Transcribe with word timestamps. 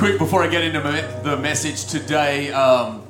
Quick 0.00 0.16
before 0.16 0.42
I 0.42 0.46
get 0.46 0.64
into 0.64 0.82
me- 0.82 1.02
the 1.24 1.36
message 1.36 1.84
today, 1.84 2.50
um, 2.52 3.02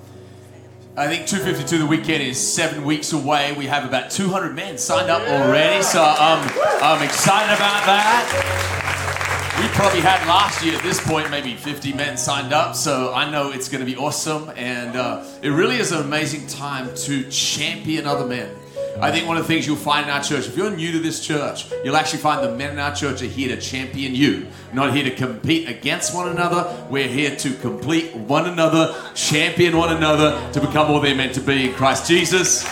I 0.97 1.07
think 1.07 1.29
252 1.29 1.79
the 1.79 1.87
weekend 1.87 2.21
is 2.21 2.37
seven 2.37 2.83
weeks 2.83 3.12
away. 3.12 3.53
We 3.53 3.67
have 3.67 3.85
about 3.85 4.11
200 4.11 4.57
men 4.57 4.77
signed 4.77 5.09
up 5.09 5.23
already, 5.23 5.84
so 5.84 6.03
um, 6.03 6.43
I'm 6.83 7.01
excited 7.05 7.55
about 7.55 7.87
that. 7.87 9.57
We 9.61 9.69
probably 9.69 10.01
had 10.01 10.27
last 10.27 10.65
year 10.65 10.75
at 10.77 10.83
this 10.83 11.01
point 11.01 11.31
maybe 11.31 11.55
50 11.55 11.93
men 11.93 12.17
signed 12.17 12.53
up, 12.53 12.75
so 12.75 13.15
I 13.15 13.31
know 13.31 13.53
it's 13.53 13.69
going 13.69 13.87
to 13.87 13.87
be 13.87 13.97
awesome, 13.97 14.51
and 14.57 14.97
uh, 14.97 15.25
it 15.43 15.51
really 15.51 15.77
is 15.77 15.93
an 15.93 16.01
amazing 16.01 16.48
time 16.48 16.93
to 16.93 17.23
champion 17.31 18.05
other 18.09 18.27
men. 18.27 18.51
I 18.99 19.11
think 19.11 19.27
one 19.27 19.37
of 19.37 19.45
the 19.45 19.49
things 19.49 19.67
you'll 19.67 19.77
find 19.77 20.07
in 20.07 20.12
our 20.12 20.23
church, 20.23 20.47
if 20.47 20.57
you're 20.57 20.71
new 20.71 20.93
to 20.93 20.98
this 20.98 21.25
church, 21.25 21.67
you'll 21.85 21.97
actually 21.97 22.19
find 22.19 22.45
the 22.45 22.55
men 22.55 22.73
in 22.73 22.79
our 22.79 22.95
church 22.95 23.23
are 23.23 23.27
here 23.27 23.55
to 23.55 23.61
champion 23.61 24.15
you, 24.15 24.47
not 24.73 24.95
here 24.95 25.05
to 25.05 25.11
compete 25.11 25.69
against 25.69 26.15
one 26.15 26.29
another. 26.29 26.87
We're 26.91 27.09
here 27.09 27.34
to 27.37 27.55
complete 27.55 28.15
one 28.15 28.47
another, 28.47 28.95
champion 29.15 29.77
one 29.77 29.97
another 29.97 30.53
to 30.53 30.61
become 30.61 30.91
all 30.91 31.01
they're 31.01 31.15
meant 31.15 31.34
to 31.34 31.41
be 31.41 31.69
in 31.69 31.75
Christ 31.75 32.09
Jesus. 32.09 32.64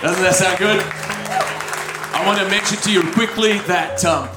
Doesn't 0.00 0.22
that 0.22 0.34
sound 0.34 0.58
good? 0.58 0.80
I 2.14 2.26
want 2.26 2.38
to 2.38 2.48
mention 2.48 2.78
to 2.78 2.92
you 2.92 3.02
quickly 3.12 3.58
that 3.60 4.04
um, 4.04 4.28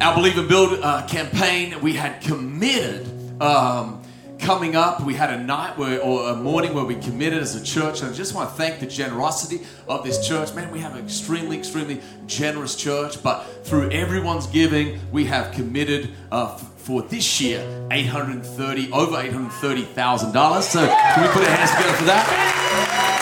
our 0.00 0.14
Believe 0.14 0.38
and 0.38 0.48
Build 0.48 0.80
uh, 0.82 1.06
campaign, 1.06 1.80
we 1.80 1.92
had 1.92 2.20
committed 2.22 3.06
um, 3.40 4.02
coming 4.38 4.76
up. 4.76 5.02
We 5.02 5.14
had 5.14 5.30
a 5.30 5.42
night 5.42 5.76
where, 5.78 6.00
or 6.00 6.30
a 6.30 6.36
morning 6.36 6.74
where 6.74 6.84
we 6.84 6.96
committed 6.96 7.42
as 7.42 7.54
a 7.54 7.64
church. 7.64 8.00
And 8.00 8.10
I 8.10 8.12
just 8.14 8.34
want 8.34 8.50
to 8.50 8.56
thank 8.56 8.80
the 8.80 8.86
generosity 8.86 9.60
of 9.88 10.04
this 10.04 10.26
church. 10.26 10.54
Man, 10.54 10.70
we 10.70 10.80
have 10.80 10.94
an 10.96 11.04
extremely, 11.04 11.58
extremely 11.58 12.00
generous 12.26 12.76
church. 12.76 13.22
But 13.22 13.44
through 13.64 13.90
everyone's 13.90 14.46
giving, 14.46 15.00
we 15.10 15.24
have 15.26 15.52
committed 15.52 16.10
uh, 16.30 16.54
f- 16.54 16.72
for 16.78 17.02
this 17.02 17.40
year 17.40 17.60
830 17.90 18.92
over 18.92 19.16
$830,000. 19.16 20.62
So 20.62 20.86
can 20.86 21.22
we 21.22 21.28
put 21.28 21.42
our 21.42 21.56
hands 21.56 21.70
together 21.72 21.92
for 21.96 22.04
that? 22.04 22.26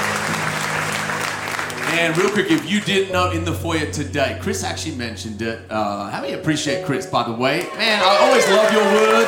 And 2.02 2.18
real 2.18 2.32
quick, 2.32 2.50
if 2.50 2.68
you 2.68 2.82
didn't 2.82 3.12
know 3.12 3.30
in 3.30 3.46
the 3.46 3.54
foyer 3.54 3.86
today, 3.92 4.40
Chris 4.42 4.64
actually 4.64 4.96
mentioned 4.96 5.40
it. 5.44 5.70
Uh, 5.70 6.10
how 6.10 6.20
many 6.20 6.34
appreciate 6.34 6.84
Chris, 6.84 7.06
by 7.06 7.22
the 7.22 7.32
way? 7.32 7.68
Man, 7.76 8.02
I 8.04 8.18
always 8.22 8.50
love 8.50 8.74
your 8.74 8.84
word. 8.86 9.28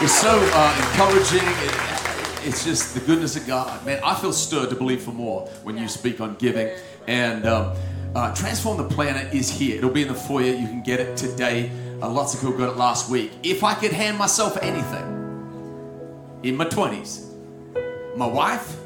It's 0.00 0.18
so 0.18 0.30
uh, 0.54 0.74
encouraging. 0.78 1.46
It, 1.46 2.46
it's 2.48 2.64
just 2.64 2.94
the 2.94 3.00
goodness 3.00 3.36
of 3.36 3.46
God. 3.46 3.84
Man, 3.84 4.00
I 4.02 4.14
feel 4.14 4.32
stirred 4.32 4.70
to 4.70 4.74
believe 4.74 5.02
for 5.02 5.12
more 5.12 5.48
when 5.64 5.76
you 5.76 5.86
speak 5.86 6.18
on 6.22 6.36
giving. 6.36 6.70
And 7.06 7.44
um, 7.44 7.76
uh, 8.14 8.34
Transform 8.34 8.78
the 8.78 8.88
Planet 8.88 9.34
is 9.34 9.50
here. 9.50 9.76
It'll 9.76 9.90
be 9.90 10.00
in 10.00 10.08
the 10.08 10.14
foyer. 10.14 10.54
You 10.54 10.66
can 10.66 10.82
get 10.82 11.00
it 11.00 11.14
today. 11.14 11.70
Uh, 12.00 12.08
lots 12.08 12.32
of 12.32 12.40
people 12.40 12.56
got 12.56 12.70
it 12.70 12.78
last 12.78 13.10
week. 13.10 13.32
If 13.42 13.62
I 13.62 13.74
could 13.74 13.92
hand 13.92 14.16
myself 14.16 14.56
anything 14.62 16.40
in 16.42 16.56
my 16.56 16.64
20s, 16.64 18.16
my 18.16 18.26
wife, 18.26 18.78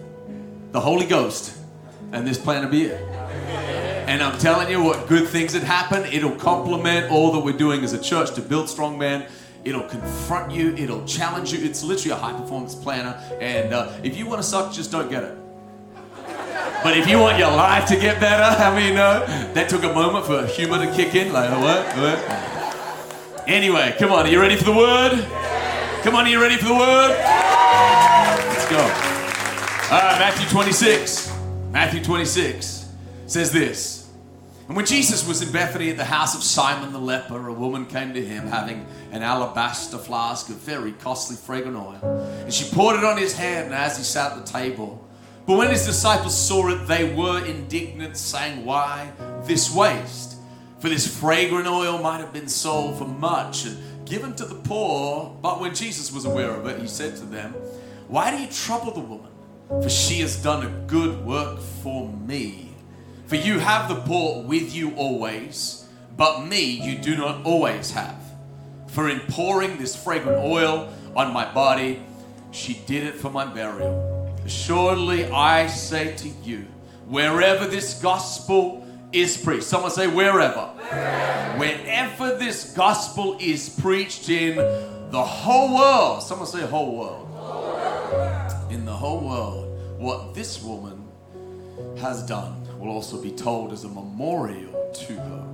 the 0.73 0.81
Holy 0.81 1.07
Ghost, 1.07 1.62
and 2.13 2.27
this 2.27 2.39
plan 2.39 2.63
to 2.63 2.69
be 2.69 2.85
it. 2.85 3.01
And 4.07 4.23
I'm 4.23 4.39
telling 4.39 4.69
you 4.71 4.83
what 4.83 5.09
good 5.09 5.29
things 5.29 5.55
that 5.55 5.63
happen. 5.63 6.05
It'll 6.05 6.37
complement 6.37 7.11
all 7.11 7.33
that 7.33 7.41
we're 7.41 7.57
doing 7.57 7.83
as 7.83 7.93
a 7.93 8.03
church 8.03 8.35
to 8.35 8.43
build 8.43 8.69
strong 8.69 8.99
men. 8.99 9.27
It'll 9.65 9.89
confront 9.89 10.53
you. 10.53 10.75
It'll 10.75 11.05
challenge 11.07 11.53
you. 11.53 11.65
It's 11.65 11.83
literally 11.83 12.11
a 12.11 12.21
high 12.21 12.39
performance 12.39 12.75
planner. 12.75 13.19
And 13.41 13.73
uh, 13.73 13.93
if 14.03 14.17
you 14.17 14.27
want 14.27 14.43
to 14.43 14.47
suck, 14.47 14.73
just 14.73 14.91
don't 14.91 15.09
get 15.09 15.23
it. 15.23 15.39
But 16.83 16.97
if 16.97 17.09
you 17.09 17.21
want 17.21 17.39
your 17.39 17.51
life 17.51 17.87
to 17.89 17.97
get 17.97 18.21
better, 18.21 18.43
I 18.63 18.77
mean, 18.77 18.99
uh, 18.99 19.53
that 19.55 19.69
took 19.69 19.85
a 19.85 19.93
moment 19.93 20.27
for 20.27 20.45
humor 20.47 20.85
to 20.85 20.93
kick 20.93 21.15
in. 21.15 21.33
Like, 21.33 21.51
what? 21.51 21.87
What? 21.97 23.49
Anyway, 23.49 23.95
come 23.99 24.11
on. 24.11 24.27
Are 24.27 24.29
you 24.29 24.41
ready 24.41 24.57
for 24.57 24.65
the 24.65 24.73
word? 24.73 25.13
Come 26.03 26.17
on. 26.17 26.27
Are 26.27 26.29
you 26.29 26.41
ready 26.41 26.57
for 26.57 26.67
the 26.67 26.75
word? 26.75 27.11
Let's 28.49 28.69
go. 28.69 28.79
All 28.79 30.01
right, 30.01 30.19
Matthew 30.19 30.49
26. 30.49 31.32
Matthew 31.73 32.05
26 32.05 32.87
says 33.27 33.51
this. 33.51 34.11
And 34.69 34.77
when 34.77 34.85
Jesus 34.85 35.27
was 35.27 35.41
in 35.41 35.51
Bethany 35.51 35.89
at 35.89 35.97
the 35.97 36.05
house 36.05 36.35
of 36.35 36.43
Simon 36.43 36.93
the 36.93 36.99
leper, 36.99 37.49
a 37.49 37.53
woman 37.53 37.87
came 37.87 38.13
to 38.13 38.23
him 38.23 38.47
having 38.47 38.87
an 39.11 39.23
alabaster 39.23 39.97
flask 39.97 40.51
of 40.51 40.57
very 40.57 40.93
costly 40.93 41.35
fragrant 41.35 41.79
oil. 41.79 41.99
And 42.45 42.53
she 42.53 42.71
poured 42.75 42.97
it 42.97 43.05
on 43.05 43.17
his 43.17 43.35
head 43.35 43.65
and 43.65 43.75
as 43.75 43.97
he 43.97 44.05
sat 44.05 44.33
at 44.33 44.45
the 44.45 44.53
table. 44.53 45.03
But 45.47 45.57
when 45.57 45.71
his 45.71 45.87
disciples 45.87 46.37
saw 46.37 46.69
it, 46.69 46.87
they 46.87 47.15
were 47.15 47.43
indignant, 47.43 48.19
saying, 48.19 48.67
Why 48.67 49.11
this 49.45 49.75
waste? 49.75 50.37
For 50.79 50.91
this 50.91 51.19
fragrant 51.19 51.67
oil 51.67 51.97
might 51.99 52.19
have 52.19 52.35
been 52.35 52.49
sold 52.49 52.99
for 52.99 53.07
much 53.07 53.65
and 53.65 54.07
given 54.07 54.35
to 54.37 54.45
the 54.45 54.57
poor. 54.57 55.35
But 55.41 55.59
when 55.59 55.75
Jesus 55.75 56.13
was 56.13 56.27
aware 56.27 56.51
of 56.51 56.67
it, 56.67 56.83
he 56.83 56.87
said 56.87 57.17
to 57.17 57.25
them, 57.25 57.53
Why 58.09 58.31
do 58.31 58.43
you 58.43 58.49
trouble 58.49 58.93
the 58.93 59.01
woman? 59.01 59.32
For 59.81 59.89
she 59.89 60.21
has 60.21 60.37
done 60.43 60.67
a 60.67 60.87
good 60.87 61.25
work 61.25 61.61
for 61.61 62.09
me. 62.09 62.75
For 63.27 63.37
you 63.37 63.59
have 63.61 63.89
the 63.89 63.95
poor 63.95 64.43
with 64.43 64.75
you 64.75 64.95
always, 64.95 65.89
but 66.17 66.45
me 66.47 66.63
you 66.63 66.99
do 66.99 67.17
not 67.17 67.45
always 67.45 67.91
have. 67.93 68.23
For 68.89 69.09
in 69.09 69.21
pouring 69.21 69.79
this 69.79 69.97
fragrant 69.97 70.39
oil 70.39 70.93
on 71.17 71.33
my 71.33 71.51
body, 71.53 72.03
she 72.51 72.75
did 72.87 73.05
it 73.05 73.15
for 73.15 73.31
my 73.31 73.47
burial. 73.47 74.37
Assuredly, 74.45 75.25
I 75.27 75.67
say 75.69 76.15
to 76.17 76.29
you, 76.29 76.67
wherever 77.07 77.67
this 77.67 78.01
gospel 78.03 78.87
is 79.13 79.37
preached, 79.37 79.65
someone 79.65 79.91
say, 79.91 80.07
wherever. 80.07 80.67
Wherever 81.57 82.37
this 82.37 82.75
gospel 82.75 83.39
is 83.41 83.69
preached 83.69 84.29
in 84.29 84.57
the 84.57 85.23
whole 85.23 85.75
world, 85.75 86.23
someone 86.23 86.47
say, 86.47 86.67
whole 86.67 86.97
world. 86.97 87.29
Whole 89.03 89.19
world, 89.19 89.99
what 89.99 90.33
this 90.33 90.63
woman 90.63 91.09
has 91.99 92.23
done 92.23 92.65
will 92.79 92.91
also 92.91 93.21
be 93.21 93.33
told 93.33 93.73
as 93.73 93.83
a 93.83 93.89
memorial 93.89 94.93
to 94.95 95.15
her. 95.15 95.45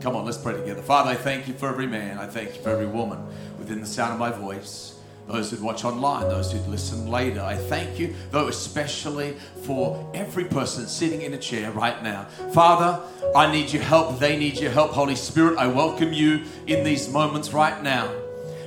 Come 0.00 0.14
on, 0.14 0.24
let's 0.24 0.38
pray 0.38 0.52
together. 0.52 0.82
Father, 0.82 1.10
I 1.10 1.16
thank 1.16 1.48
you 1.48 1.54
for 1.54 1.68
every 1.68 1.88
man. 1.88 2.18
I 2.18 2.26
thank 2.28 2.54
you 2.54 2.62
for 2.62 2.70
every 2.70 2.86
woman 2.86 3.18
within 3.58 3.80
the 3.80 3.88
sound 3.88 4.12
of 4.12 4.20
my 4.20 4.30
voice. 4.30 5.00
Those 5.26 5.50
who'd 5.50 5.60
watch 5.60 5.84
online, 5.84 6.28
those 6.28 6.52
who'd 6.52 6.64
listen 6.68 7.08
later. 7.08 7.40
I 7.40 7.56
thank 7.56 7.98
you, 7.98 8.14
though, 8.30 8.46
especially 8.46 9.32
for 9.64 10.08
every 10.14 10.44
person 10.44 10.86
sitting 10.86 11.22
in 11.22 11.34
a 11.34 11.38
chair 11.38 11.72
right 11.72 12.00
now. 12.04 12.26
Father, 12.52 13.02
I 13.34 13.50
need 13.50 13.72
your 13.72 13.82
help. 13.82 14.20
They 14.20 14.38
need 14.38 14.58
your 14.58 14.70
help. 14.70 14.92
Holy 14.92 15.16
Spirit, 15.16 15.58
I 15.58 15.66
welcome 15.66 16.12
you 16.12 16.44
in 16.68 16.84
these 16.84 17.08
moments 17.08 17.52
right 17.52 17.82
now. 17.82 18.14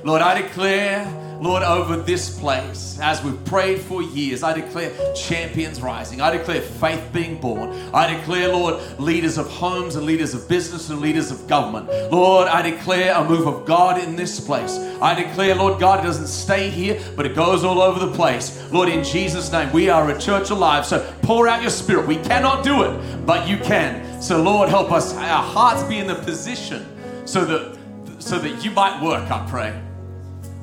Lord, 0.04 0.20
I 0.20 0.42
declare, 0.42 1.06
Lord, 1.40 1.62
over 1.62 1.96
this 1.96 2.38
place, 2.38 2.98
as 3.00 3.22
we've 3.22 3.42
prayed 3.44 3.80
for 3.80 4.02
years, 4.02 4.42
I 4.42 4.52
declare 4.52 4.92
champions 5.14 5.80
rising. 5.80 6.20
I 6.20 6.30
declare 6.30 6.60
faith 6.60 7.10
being 7.12 7.40
born. 7.40 7.70
I 7.92 8.14
declare, 8.14 8.48
Lord, 8.48 8.80
leaders 8.98 9.36
of 9.38 9.48
homes 9.48 9.96
and 9.96 10.06
leaders 10.06 10.34
of 10.34 10.48
business 10.48 10.88
and 10.90 11.00
leaders 11.00 11.30
of 11.30 11.46
government. 11.46 11.88
Lord, 12.10 12.48
I 12.48 12.62
declare 12.62 13.14
a 13.14 13.24
move 13.24 13.46
of 13.46 13.66
God 13.66 14.02
in 14.02 14.16
this 14.16 14.40
place. 14.40 14.78
I 15.00 15.14
declare, 15.14 15.54
Lord 15.54 15.78
God, 15.78 16.00
it 16.00 16.04
doesn't 16.04 16.28
stay 16.28 16.70
here, 16.70 17.00
but 17.16 17.26
it 17.26 17.34
goes 17.34 17.64
all 17.64 17.80
over 17.80 18.04
the 18.04 18.12
place. 18.12 18.70
Lord, 18.72 18.88
in 18.88 19.04
Jesus' 19.04 19.52
name, 19.52 19.70
we 19.72 19.88
are 19.90 20.10
a 20.10 20.18
church 20.18 20.50
alive. 20.50 20.86
So 20.86 21.12
pour 21.22 21.48
out 21.48 21.60
your 21.60 21.70
spirit. 21.70 22.06
We 22.06 22.16
cannot 22.16 22.64
do 22.64 22.82
it, 22.84 23.26
but 23.26 23.46
you 23.46 23.58
can. 23.58 24.22
So, 24.22 24.42
Lord, 24.42 24.68
help 24.68 24.90
us, 24.90 25.14
our 25.14 25.42
hearts 25.42 25.82
be 25.82 25.98
in 25.98 26.06
the 26.06 26.14
position 26.14 26.86
so 27.26 27.44
that 27.44 27.76
so 28.18 28.38
that 28.38 28.64
you 28.64 28.72
might 28.72 29.00
work, 29.02 29.30
I 29.30 29.46
pray. 29.48 29.85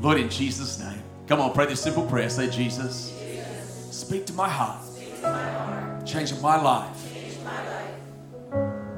Lord, 0.04 0.20
in 0.20 0.30
Jesus' 0.30 0.80
name. 0.80 1.02
Come 1.28 1.40
on, 1.40 1.54
pray 1.54 1.66
this 1.66 1.82
simple 1.82 2.06
prayer. 2.06 2.30
Say, 2.30 2.50
Jesus, 2.50 3.14
speak 3.90 4.26
to 4.26 4.34
my 4.34 4.50
heart. 4.50 4.82
Change 6.06 6.34
my 6.42 6.62
life. 6.62 6.98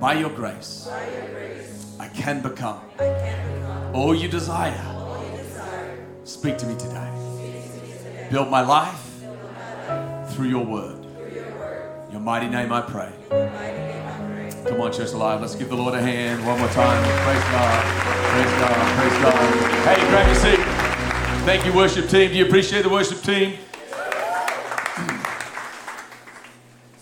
By 0.01 0.13
your 0.15 0.31
grace, 0.31 0.89
I 1.99 2.07
can 2.07 2.41
become 2.41 2.81
all 3.93 4.15
you 4.15 4.27
desire. 4.27 4.73
Speak 6.23 6.57
to 6.57 6.65
me 6.65 6.75
today. 6.75 7.11
Build 8.31 8.49
my 8.49 8.61
life 8.61 9.21
through 10.33 10.47
your 10.47 10.65
word. 10.65 11.05
Your 12.11 12.19
mighty 12.19 12.47
name 12.47 12.73
I 12.73 12.81
pray. 12.81 13.13
Come 14.67 14.81
on, 14.81 14.91
Church 14.91 15.11
Alive. 15.11 15.39
Let's 15.39 15.53
give 15.53 15.69
the 15.69 15.75
Lord 15.75 15.93
a 15.93 16.01
hand 16.01 16.43
one 16.47 16.57
more 16.57 16.69
time. 16.69 17.03
Praise 17.23 17.43
God. 17.43 17.83
Praise 18.31 18.51
God. 18.59 18.97
Praise 18.97 19.21
God. 19.21 19.95
Hey, 19.95 20.09
grab 20.09 20.25
your 20.25 20.35
seat. 20.35 20.74
Thank 21.45 21.63
you, 21.63 21.73
worship 21.73 22.09
team. 22.09 22.31
Do 22.31 22.37
you 22.37 22.45
appreciate 22.47 22.81
the 22.81 22.89
worship 22.89 23.21
team? 23.21 23.59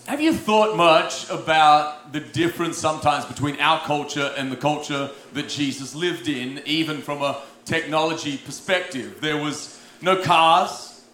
Have 0.06 0.20
you 0.20 0.34
thought 0.34 0.76
much 0.76 1.30
about 1.30 2.12
the 2.12 2.20
difference 2.20 2.76
sometimes 2.76 3.24
between 3.24 3.58
our 3.58 3.80
culture 3.80 4.34
and 4.36 4.52
the 4.52 4.56
culture 4.56 5.10
that 5.32 5.48
Jesus 5.48 5.94
lived 5.94 6.28
in, 6.28 6.60
even 6.66 7.00
from 7.00 7.22
a 7.22 7.40
technology 7.64 8.36
perspective? 8.36 9.18
There 9.22 9.38
was 9.38 9.80
no 10.02 10.20
cars, 10.20 11.06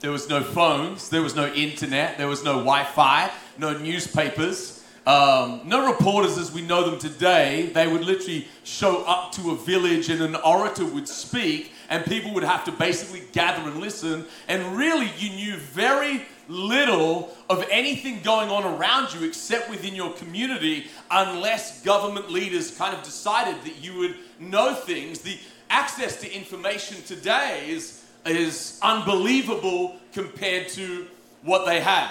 there 0.00 0.10
was 0.10 0.28
no 0.28 0.42
phones, 0.42 1.10
there 1.10 1.22
was 1.22 1.36
no 1.36 1.46
internet, 1.54 2.18
there 2.18 2.26
was 2.26 2.42
no 2.42 2.54
Wi 2.54 2.82
Fi, 2.82 3.30
no 3.56 3.78
newspapers. 3.78 4.83
Um, 5.06 5.60
no 5.66 5.92
reporters 5.92 6.38
as 6.38 6.50
we 6.50 6.62
know 6.62 6.88
them 6.88 6.98
today. 6.98 7.70
They 7.74 7.86
would 7.86 8.04
literally 8.04 8.48
show 8.62 9.04
up 9.04 9.32
to 9.32 9.50
a 9.50 9.56
village 9.56 10.08
and 10.08 10.22
an 10.22 10.34
orator 10.36 10.84
would 10.84 11.08
speak, 11.08 11.72
and 11.90 12.04
people 12.04 12.32
would 12.34 12.44
have 12.44 12.64
to 12.64 12.72
basically 12.72 13.22
gather 13.32 13.68
and 13.68 13.80
listen. 13.80 14.24
And 14.48 14.76
really, 14.76 15.10
you 15.18 15.30
knew 15.30 15.56
very 15.56 16.24
little 16.48 17.34
of 17.48 17.66
anything 17.70 18.20
going 18.22 18.50
on 18.50 18.64
around 18.64 19.12
you 19.14 19.26
except 19.26 19.70
within 19.70 19.94
your 19.94 20.12
community 20.14 20.86
unless 21.10 21.82
government 21.82 22.30
leaders 22.30 22.76
kind 22.76 22.96
of 22.96 23.02
decided 23.02 23.62
that 23.64 23.82
you 23.82 23.98
would 23.98 24.16
know 24.38 24.74
things. 24.74 25.20
The 25.20 25.38
access 25.70 26.20
to 26.20 26.32
information 26.32 27.02
today 27.02 27.64
is, 27.68 28.04
is 28.24 28.78
unbelievable 28.82 29.96
compared 30.12 30.68
to 30.70 31.06
what 31.42 31.66
they 31.66 31.80
had. 31.80 32.10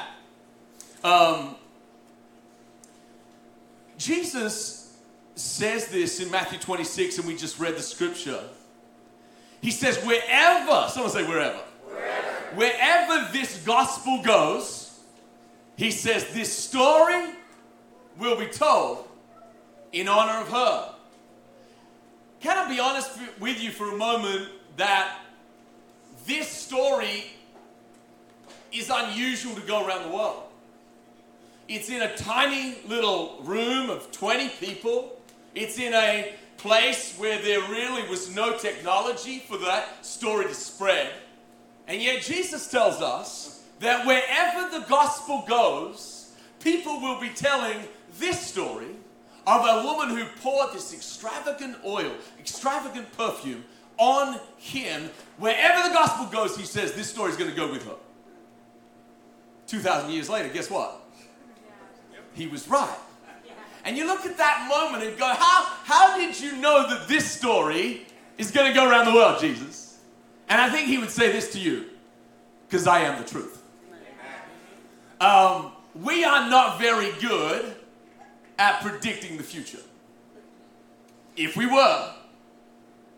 Um, 1.04 1.56
Jesus 3.98 4.98
says 5.36 5.88
this 5.88 6.20
in 6.20 6.30
Matthew 6.30 6.60
26, 6.60 7.20
and 7.20 7.28
we 7.28 7.36
just 7.36 7.60
read 7.60 7.76
the 7.76 7.82
scripture. 7.82 8.44
He 9.62 9.72
says, 9.72 9.98
wherever, 10.04 10.90
someone 10.90 11.12
say 11.12 11.24
wherever. 11.26 11.58
Wherever, 11.86 12.56
wherever 12.56 13.32
this 13.32 13.64
gospel 13.66 14.22
goes, 14.22 15.00
he 15.76 15.90
says, 15.90 16.26
this 16.34 16.52
story 16.52 17.30
will 18.20 18.38
be 18.38 18.48
told 18.48 19.08
in 19.92 20.08
honor 20.08 20.42
of 20.42 20.50
her. 20.50 20.94
Can 22.42 22.58
I 22.58 22.68
be 22.68 22.80
honest 22.80 23.12
with 23.40 23.62
you 23.62 23.72
for 23.72 23.90
a 23.92 23.96
moment 23.96 24.50
that 24.76 25.18
this 26.26 26.48
story 26.48 27.24
is 28.72 28.92
unusual 28.94 29.56
to 29.56 29.62
go 29.62 29.88
around 29.88 30.10
the 30.10 30.16
world? 30.16 30.43
It's 31.68 31.90
in 31.90 32.02
a 32.02 32.16
tiny 32.16 32.78
little 32.88 33.40
room 33.44 33.90
of 33.90 34.12
20 34.12 34.50
people. 34.50 35.20
It's 35.56 35.80
in 35.80 35.94
a 35.94 36.34
place 36.58 37.16
where 37.18 37.42
there 37.42 37.62
really 37.62 38.08
was 38.10 38.34
no 38.34 38.58
technology 38.58 39.40
for 39.40 39.58
that 39.58 40.06
story 40.06 40.46
to 40.46 40.54
spread. 40.54 41.12
And 41.88 42.02
yet 42.02 42.22
Jesus 42.22 42.70
tells 42.70 43.02
us 43.02 43.64
that 43.80 44.06
wherever 44.06 44.78
the 44.78 44.86
gospel 44.88 45.44
goes, 45.48 46.34
people 46.60 47.00
will 47.00 47.20
be 47.20 47.30
telling 47.30 47.78
this 48.20 48.40
story 48.40 48.96
of 49.46 49.62
a 49.66 49.84
woman 49.84 50.16
who 50.16 50.26
poured 50.42 50.74
this 50.74 50.94
extravagant 50.94 51.76
oil, 51.86 52.14
extravagant 52.40 53.12
perfume 53.18 53.64
on 53.98 54.40
him. 54.58 55.10
Wherever 55.38 55.88
the 55.88 55.94
gospel 55.94 56.28
goes, 56.28 56.56
he 56.58 56.66
says 56.66 56.94
this 56.94 57.10
story 57.10 57.32
is 57.32 57.38
going 57.38 57.50
to 57.50 57.56
go 57.56 57.72
with 57.72 57.86
her. 57.86 57.96
2,000 59.68 60.12
years 60.12 60.30
later, 60.30 60.50
guess 60.50 60.70
what? 60.70 61.03
He 62.34 62.48
was 62.48 62.68
right. 62.68 62.98
And 63.86 63.98
you 63.98 64.08
look 64.08 64.26
at 64.26 64.38
that 64.38 64.68
moment 64.70 65.04
and 65.04 65.18
go, 65.18 65.26
how, 65.26 65.64
how 65.84 66.18
did 66.18 66.40
you 66.40 66.56
know 66.58 66.88
that 66.88 67.08
this 67.08 67.30
story 67.30 68.06
is 68.38 68.50
going 68.52 68.68
to 68.68 68.74
go 68.74 68.90
around 68.90 69.06
the 69.06 69.14
world, 69.14 69.42
Jesus? 69.42 70.00
And 70.48 70.62
I 70.62 70.70
think 70.70 70.88
he 70.88 70.98
would 70.98 71.10
say 71.10 71.32
this 71.32 71.52
to 71.54 71.60
you 71.60 71.86
because 72.68 72.88
I 72.88 73.02
am 73.02 73.22
the 73.22 73.28
truth. 73.28 73.62
Um, 75.20 75.72
we 75.96 76.24
are 76.24 76.50
not 76.50 76.80
very 76.80 77.12
good 77.22 77.76
at 78.58 78.82
predicting 78.82 79.38
the 79.38 79.44
future. 79.44 79.80
If 81.36 81.58
we 81.58 81.66
were, 81.66 82.14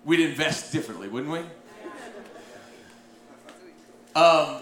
we'd 0.03 0.19
invest 0.19 0.71
differently, 0.71 1.07
wouldn't 1.07 1.31
we? 1.31 1.39
Um, 4.19 4.61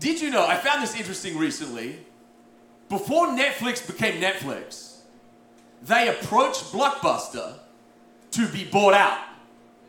did 0.00 0.20
you 0.20 0.30
know? 0.30 0.46
I 0.46 0.56
found 0.56 0.82
this 0.82 0.96
interesting 0.96 1.38
recently 1.38 1.96
before 2.88 3.28
Netflix 3.28 3.86
became 3.86 4.20
Netflix, 4.20 4.98
they 5.82 6.08
approached 6.08 6.72
Blockbuster 6.72 7.54
to 8.32 8.48
be 8.48 8.64
bought 8.64 8.94
out. 8.94 9.18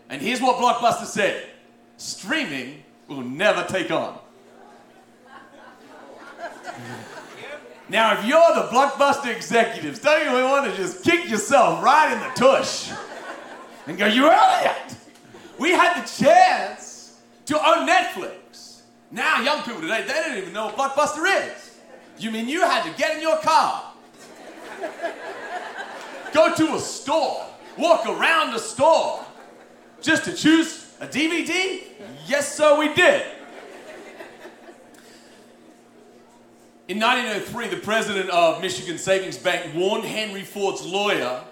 And 0.10 0.22
here's 0.22 0.42
what 0.42 0.58
Blockbuster 0.58 1.06
said 1.06 1.46
streaming 1.98 2.84
will 3.08 3.22
never 3.22 3.64
take 3.64 3.92
on. 3.92 4.18
Now, 7.90 8.20
if 8.20 8.26
you're 8.26 8.54
the 8.54 8.68
Blockbuster 8.70 9.36
executives, 9.36 10.00
don't 10.00 10.24
you 10.24 10.44
want 10.44 10.70
to 10.70 10.78
just 10.78 11.04
kick 11.04 11.28
yourself 11.28 11.84
right 11.84 12.14
in 12.14 12.20
the 12.20 12.30
tush 12.36 12.92
and 13.88 13.98
go, 13.98 14.06
you 14.06 14.28
idiot? 14.28 14.96
We 15.58 15.72
had 15.72 16.04
the 16.04 16.08
chance 16.08 17.20
to 17.48 17.58
own 17.58 17.88
Netflix. 17.88 18.82
Now, 19.12 19.42
young 19.42 19.64
people 19.64 19.82
today, 19.82 20.04
they 20.04 20.14
don't 20.14 20.38
even 20.38 20.54
know 20.54 20.68
what 20.68 20.96
Blockbuster 20.96 21.48
is. 21.48 21.69
You 22.20 22.32
mean 22.32 22.50
you 22.50 22.62
had 22.62 22.84
to 22.84 22.98
get 22.98 23.16
in 23.16 23.22
your 23.22 23.38
car, 23.38 23.94
go 26.34 26.54
to 26.54 26.76
a 26.76 26.80
store, 26.80 27.46
walk 27.78 28.06
around 28.06 28.52
the 28.52 28.60
store 28.60 29.26
just 30.02 30.26
to 30.26 30.34
choose 30.34 30.94
a 31.00 31.08
DVD? 31.08 31.82
Yes, 32.28 32.56
sir, 32.56 32.78
we 32.78 32.94
did. 32.94 33.26
In 36.90 37.00
1903, 37.00 37.68
the 37.68 37.78
president 37.78 38.30
of 38.32 38.62
Michigan 38.62 38.98
Savings 38.98 39.38
Bank 39.38 39.74
warned 39.74 40.04
Henry 40.04 40.44
Ford's 40.44 40.86
lawyer 40.86 41.44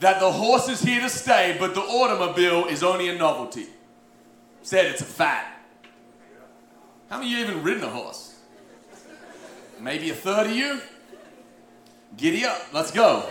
that 0.00 0.18
the 0.18 0.32
horse 0.32 0.68
is 0.68 0.80
here 0.80 1.02
to 1.02 1.08
stay, 1.08 1.56
but 1.60 1.74
the 1.74 1.82
automobile 1.82 2.64
is 2.64 2.82
only 2.82 3.08
a 3.10 3.14
novelty. 3.14 3.66
Said 4.62 4.86
it's 4.86 5.02
a 5.02 5.04
fad. 5.04 5.46
How 7.10 7.18
many 7.18 7.32
of 7.32 7.38
you 7.38 7.44
even 7.44 7.62
ridden 7.62 7.84
a 7.84 7.90
horse? 7.90 8.33
Maybe 9.84 10.08
a 10.08 10.14
third 10.14 10.46
of 10.46 10.56
you? 10.56 10.80
Giddy 12.16 12.46
up, 12.46 12.72
let's 12.72 12.90
go. 12.90 13.28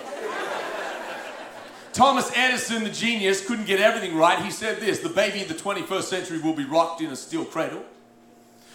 Thomas 1.93 2.31
Edison, 2.35 2.83
the 2.83 2.91
genius, 2.91 3.43
couldn't 3.43 3.65
get 3.65 3.79
everything 3.79 4.15
right. 4.15 4.37
He 4.37 4.51
said 4.51 4.79
this 4.79 4.99
the 4.99 5.09
baby 5.09 5.41
of 5.41 5.47
the 5.47 5.55
21st 5.55 6.03
century 6.03 6.39
will 6.39 6.53
be 6.53 6.63
rocked 6.63 7.01
in 7.01 7.09
a 7.09 7.15
steel 7.15 7.43
cradle. 7.43 7.83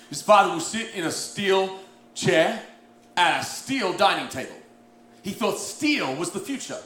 His 0.09 0.21
father 0.21 0.55
will 0.55 0.61
sit 0.61 0.93
in 0.97 1.05
a 1.05 1.13
steel 1.13 1.79
chair 2.17 2.61
at 3.17 3.43
a 3.43 3.45
steel 3.45 3.93
dining 3.93 4.29
table. 4.29 4.57
He 5.23 5.31
thought 5.31 5.61
steel 5.61 6.17
was 6.17 6.33
the 6.33 6.41
future. 6.41 6.81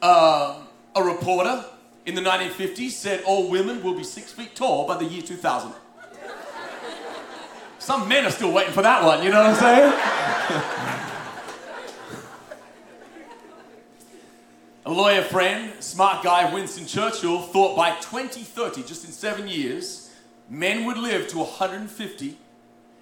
Uh, 0.00 0.62
a 0.96 1.02
reporter 1.02 1.62
in 2.06 2.14
the 2.14 2.22
1950s 2.22 2.92
said 2.92 3.22
all 3.26 3.50
women 3.50 3.82
will 3.82 3.94
be 3.94 4.04
six 4.04 4.32
feet 4.32 4.56
tall 4.56 4.86
by 4.86 4.96
the 4.96 5.04
year 5.04 5.20
2000. 5.20 5.74
Some 7.88 8.06
men 8.06 8.26
are 8.26 8.30
still 8.30 8.52
waiting 8.52 8.74
for 8.74 8.82
that 8.82 9.02
one, 9.02 9.22
you 9.22 9.30
know 9.30 9.42
what 9.42 9.54
I'm 9.54 9.56
saying? 9.56 9.92
A 14.84 14.92
lawyer 14.92 15.22
friend, 15.22 15.72
smart 15.82 16.22
guy, 16.22 16.52
Winston 16.52 16.84
Churchill, 16.84 17.40
thought 17.40 17.78
by 17.78 17.92
2030, 17.92 18.82
just 18.82 19.06
in 19.06 19.10
seven 19.10 19.48
years, 19.48 20.14
men 20.50 20.84
would 20.84 20.98
live 20.98 21.28
to 21.28 21.38
150 21.38 22.36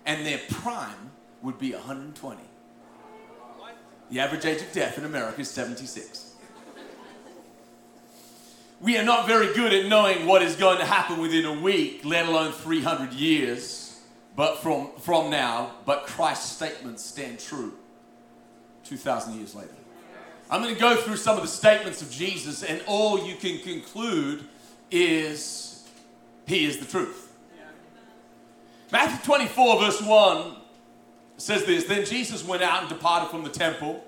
and 0.05 0.25
their 0.25 0.39
prime 0.51 1.11
would 1.43 1.59
be 1.59 1.73
120. 1.73 2.41
The 4.11 4.21
average 4.21 4.45
age 4.45 4.63
of 4.63 4.71
death 4.71 4.99
in 4.99 5.05
America 5.05 5.41
is 5.41 5.51
76. 5.51 6.33
We 8.81 8.97
are 8.99 9.05
not 9.05 9.27
very 9.27 9.53
good 9.53 9.75
at 9.75 9.87
knowing 9.87 10.27
what 10.27 10.43
is 10.43 10.55
going 10.55 10.79
to 10.79 10.85
happen 10.85 11.19
within 11.19 11.45
a 11.45 11.61
week, 11.61 12.03
let 12.05 12.29
alone 12.29 12.53
300 12.53 13.13
years 13.15 13.86
but 14.37 14.59
from, 14.59 14.91
from 15.01 15.31
now, 15.31 15.73
but 15.87 16.07
Christ's 16.07 16.53
statements 16.53 17.05
stand 17.05 17.41
true 17.41 17.73
2,000 18.85 19.35
years 19.35 19.55
later. 19.55 19.71
I'm 20.51 20.63
going 20.63 20.75
to 20.75 20.81
go 20.81 20.95
through 20.95 21.17
some 21.17 21.37
of 21.37 21.43
the 21.43 21.49
statements 21.49 22.03
of 22.03 22.11
Jesus, 22.11 22.63
and 22.63 22.81
all 22.87 23.27
you 23.27 23.35
can 23.35 23.59
conclude 23.59 24.45
is 24.91 25.89
He 26.47 26.67
is 26.67 26.79
the 26.79 26.85
truth. 26.85 27.33
Matthew 28.93 29.19
24, 29.25 29.81
verse 29.81 30.01
1 30.01 30.57
says 31.39 31.65
this 31.65 31.85
Then 31.85 32.05
Jesus 32.05 32.45
went 32.45 32.63
out 32.63 32.83
and 32.83 32.89
departed 32.89 33.31
from 33.31 33.43
the 33.43 33.51
temple, 33.51 34.05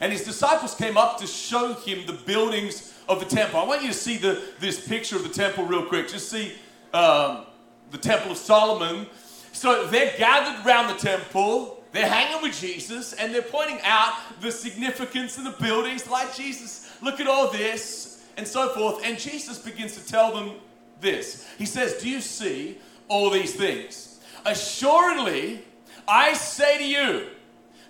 and 0.00 0.10
his 0.10 0.24
disciples 0.24 0.74
came 0.74 0.96
up 0.96 1.18
to 1.18 1.26
show 1.26 1.74
him 1.74 2.06
the 2.06 2.14
buildings 2.14 2.94
of 3.08 3.20
the 3.20 3.26
temple. 3.26 3.60
I 3.60 3.64
want 3.64 3.82
you 3.82 3.88
to 3.88 3.94
see 3.94 4.16
the, 4.16 4.40
this 4.60 4.88
picture 4.88 5.16
of 5.16 5.24
the 5.24 5.28
temple 5.28 5.64
real 5.64 5.84
quick. 5.84 6.08
Just 6.08 6.30
see 6.30 6.54
um, 6.94 7.44
the 7.90 7.98
Temple 7.98 8.32
of 8.32 8.38
Solomon 8.38 9.06
so 9.54 9.86
they're 9.86 10.12
gathered 10.18 10.66
around 10.66 10.88
the 10.88 11.00
temple, 11.00 11.82
they're 11.92 12.08
hanging 12.08 12.42
with 12.42 12.58
Jesus, 12.58 13.12
and 13.12 13.32
they're 13.32 13.40
pointing 13.40 13.78
out 13.84 14.14
the 14.40 14.50
significance 14.50 15.38
of 15.38 15.44
the 15.44 15.54
buildings, 15.62 16.10
like 16.10 16.34
Jesus, 16.34 16.90
look 17.00 17.20
at 17.20 17.28
all 17.28 17.50
this, 17.50 18.24
and 18.36 18.46
so 18.46 18.68
forth. 18.70 19.00
And 19.04 19.16
Jesus 19.16 19.58
begins 19.58 19.94
to 19.94 20.04
tell 20.04 20.34
them 20.34 20.56
this. 21.00 21.48
He 21.56 21.66
says, 21.66 22.02
Do 22.02 22.10
you 22.10 22.20
see 22.20 22.78
all 23.06 23.30
these 23.30 23.54
things? 23.54 24.20
Assuredly, 24.44 25.64
I 26.08 26.34
say 26.34 26.78
to 26.78 26.84
you, 26.84 27.26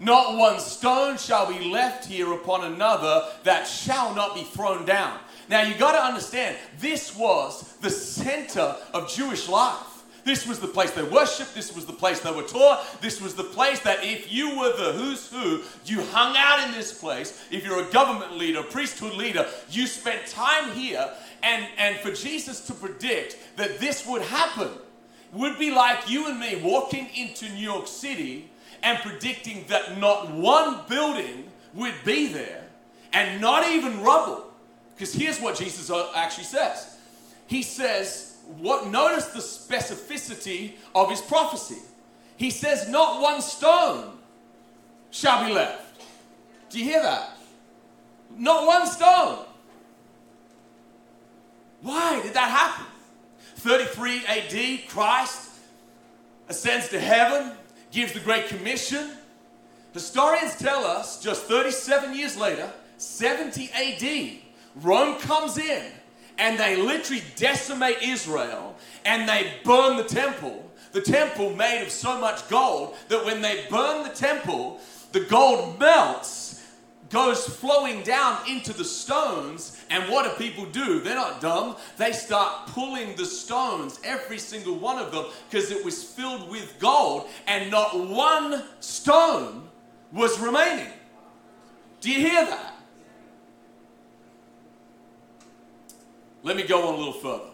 not 0.00 0.36
one 0.36 0.60
stone 0.60 1.16
shall 1.16 1.50
be 1.50 1.70
left 1.70 2.04
here 2.04 2.32
upon 2.32 2.72
another 2.72 3.22
that 3.44 3.66
shall 3.66 4.14
not 4.14 4.34
be 4.34 4.42
thrown 4.42 4.84
down. 4.84 5.18
Now 5.48 5.62
you 5.62 5.74
got 5.76 5.92
to 5.92 6.02
understand, 6.02 6.58
this 6.78 7.16
was 7.16 7.76
the 7.80 7.90
center 7.90 8.76
of 8.92 9.08
Jewish 9.08 9.48
life. 9.48 9.93
This 10.24 10.46
was 10.46 10.58
the 10.58 10.66
place 10.66 10.90
they 10.92 11.02
worshiped. 11.02 11.54
This 11.54 11.74
was 11.74 11.84
the 11.84 11.92
place 11.92 12.20
they 12.20 12.32
were 12.32 12.42
taught. 12.42 13.00
This 13.02 13.20
was 13.20 13.34
the 13.34 13.44
place 13.44 13.80
that 13.80 14.02
if 14.02 14.32
you 14.32 14.58
were 14.58 14.74
the 14.76 14.92
who's 14.92 15.30
who, 15.30 15.62
you 15.84 16.02
hung 16.04 16.34
out 16.36 16.66
in 16.66 16.72
this 16.72 16.98
place. 16.98 17.44
If 17.50 17.64
you're 17.64 17.86
a 17.86 17.92
government 17.92 18.38
leader, 18.38 18.62
priesthood 18.62 19.14
leader, 19.14 19.46
you 19.70 19.86
spent 19.86 20.26
time 20.26 20.72
here. 20.72 21.10
And, 21.42 21.66
and 21.76 21.96
for 21.96 22.10
Jesus 22.10 22.66
to 22.68 22.72
predict 22.72 23.36
that 23.56 23.78
this 23.78 24.06
would 24.06 24.22
happen 24.22 24.70
would 25.32 25.58
be 25.58 25.70
like 25.70 26.08
you 26.08 26.28
and 26.28 26.40
me 26.40 26.60
walking 26.62 27.08
into 27.14 27.48
New 27.50 27.62
York 27.62 27.86
City 27.86 28.50
and 28.82 28.98
predicting 29.00 29.64
that 29.68 29.98
not 29.98 30.30
one 30.30 30.80
building 30.88 31.50
would 31.74 31.94
be 32.04 32.28
there 32.28 32.64
and 33.12 33.40
not 33.40 33.68
even 33.68 34.00
rubble. 34.02 34.44
Because 34.94 35.12
here's 35.12 35.40
what 35.40 35.56
Jesus 35.56 35.90
uh, 35.90 36.10
actually 36.14 36.44
says 36.44 36.96
He 37.46 37.62
says, 37.62 38.33
what 38.58 38.88
notice 38.88 39.26
the 39.26 39.40
specificity 39.40 40.74
of 40.94 41.10
his 41.10 41.20
prophecy. 41.20 41.80
He 42.36 42.50
says, 42.50 42.88
Not 42.88 43.20
one 43.20 43.40
stone 43.40 44.18
shall 45.10 45.46
be 45.46 45.52
left. 45.52 46.02
Do 46.70 46.78
you 46.78 46.84
hear 46.84 47.02
that? 47.02 47.36
Not 48.36 48.66
one 48.66 48.86
stone. 48.86 49.38
Why 51.82 52.20
did 52.22 52.34
that 52.34 52.50
happen? 52.50 52.86
33 53.56 54.24
AD, 54.26 54.88
Christ 54.88 55.50
ascends 56.48 56.88
to 56.88 57.00
heaven, 57.00 57.52
gives 57.90 58.12
the 58.12 58.20
Great 58.20 58.48
Commission. 58.48 59.10
Historians 59.92 60.56
tell 60.56 60.84
us 60.84 61.22
just 61.22 61.44
37 61.44 62.16
years 62.16 62.36
later, 62.36 62.70
70 62.96 63.70
AD, 63.72 64.38
Rome 64.82 65.18
comes 65.20 65.58
in 65.58 65.84
and 66.38 66.58
they 66.58 66.76
literally 66.76 67.22
decimate 67.36 67.98
Israel 68.02 68.76
and 69.04 69.28
they 69.28 69.52
burn 69.64 69.96
the 69.96 70.04
temple. 70.04 70.70
The 70.92 71.00
temple 71.00 71.54
made 71.54 71.82
of 71.82 71.90
so 71.90 72.20
much 72.20 72.48
gold 72.48 72.96
that 73.08 73.24
when 73.24 73.42
they 73.42 73.66
burn 73.68 74.04
the 74.04 74.14
temple, 74.14 74.80
the 75.12 75.20
gold 75.20 75.78
melts, 75.78 76.54
goes 77.10 77.46
flowing 77.46 78.02
down 78.02 78.38
into 78.48 78.72
the 78.72 78.84
stones. 78.84 79.80
And 79.88 80.10
what 80.10 80.24
do 80.24 80.44
people 80.44 80.66
do? 80.66 81.00
They're 81.00 81.14
not 81.14 81.40
dumb. 81.40 81.76
They 81.96 82.12
start 82.12 82.66
pulling 82.68 83.14
the 83.14 83.24
stones, 83.24 84.00
every 84.02 84.38
single 84.38 84.76
one 84.76 84.98
of 84.98 85.12
them, 85.12 85.26
because 85.48 85.70
it 85.70 85.84
was 85.84 86.02
filled 86.02 86.50
with 86.50 86.78
gold, 86.80 87.28
and 87.46 87.70
not 87.70 87.96
one 88.08 88.64
stone 88.80 89.68
was 90.12 90.38
remaining. 90.40 90.92
Do 92.00 92.10
you 92.10 92.20
hear 92.20 92.44
that? 92.46 92.73
Let 96.44 96.56
me 96.56 96.62
go 96.62 96.86
on 96.86 96.94
a 96.94 96.96
little 96.98 97.12
further. 97.14 97.50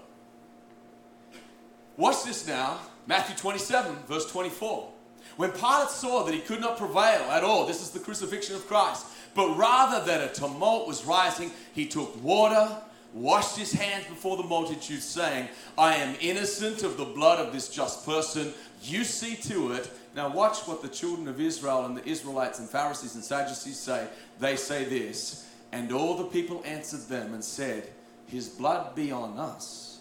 Watch 1.96 2.24
this 2.24 2.46
now. 2.46 2.80
Matthew 3.06 3.36
27, 3.36 3.94
verse 4.08 4.30
24. 4.30 4.90
When 5.36 5.52
Pilate 5.52 5.90
saw 5.90 6.24
that 6.24 6.34
he 6.34 6.40
could 6.40 6.60
not 6.60 6.76
prevail 6.76 7.30
at 7.30 7.44
all, 7.44 7.66
this 7.66 7.82
is 7.82 7.90
the 7.90 8.00
crucifixion 8.00 8.56
of 8.56 8.66
Christ, 8.66 9.06
but 9.34 9.56
rather 9.56 10.04
that 10.04 10.28
a 10.28 10.34
tumult 10.34 10.88
was 10.88 11.04
rising, 11.04 11.52
he 11.72 11.86
took 11.86 12.20
water, 12.22 12.68
washed 13.14 13.56
his 13.56 13.72
hands 13.72 14.06
before 14.06 14.36
the 14.36 14.42
multitude, 14.42 15.02
saying, 15.02 15.48
I 15.78 15.94
am 15.94 16.16
innocent 16.20 16.82
of 16.82 16.96
the 16.96 17.04
blood 17.04 17.38
of 17.38 17.52
this 17.52 17.68
just 17.68 18.04
person. 18.04 18.52
You 18.82 19.04
see 19.04 19.36
to 19.48 19.72
it. 19.72 19.88
Now, 20.16 20.30
watch 20.30 20.66
what 20.66 20.82
the 20.82 20.88
children 20.88 21.28
of 21.28 21.40
Israel 21.40 21.84
and 21.86 21.96
the 21.96 22.08
Israelites 22.08 22.58
and 22.58 22.68
Pharisees 22.68 23.14
and 23.14 23.22
Sadducees 23.22 23.78
say. 23.78 24.08
They 24.40 24.56
say 24.56 24.84
this, 24.84 25.48
and 25.70 25.92
all 25.92 26.16
the 26.16 26.24
people 26.24 26.60
answered 26.66 27.02
them 27.02 27.34
and 27.34 27.44
said, 27.44 27.88
his 28.30 28.48
blood 28.48 28.94
be 28.94 29.12
on 29.12 29.38
us 29.38 30.00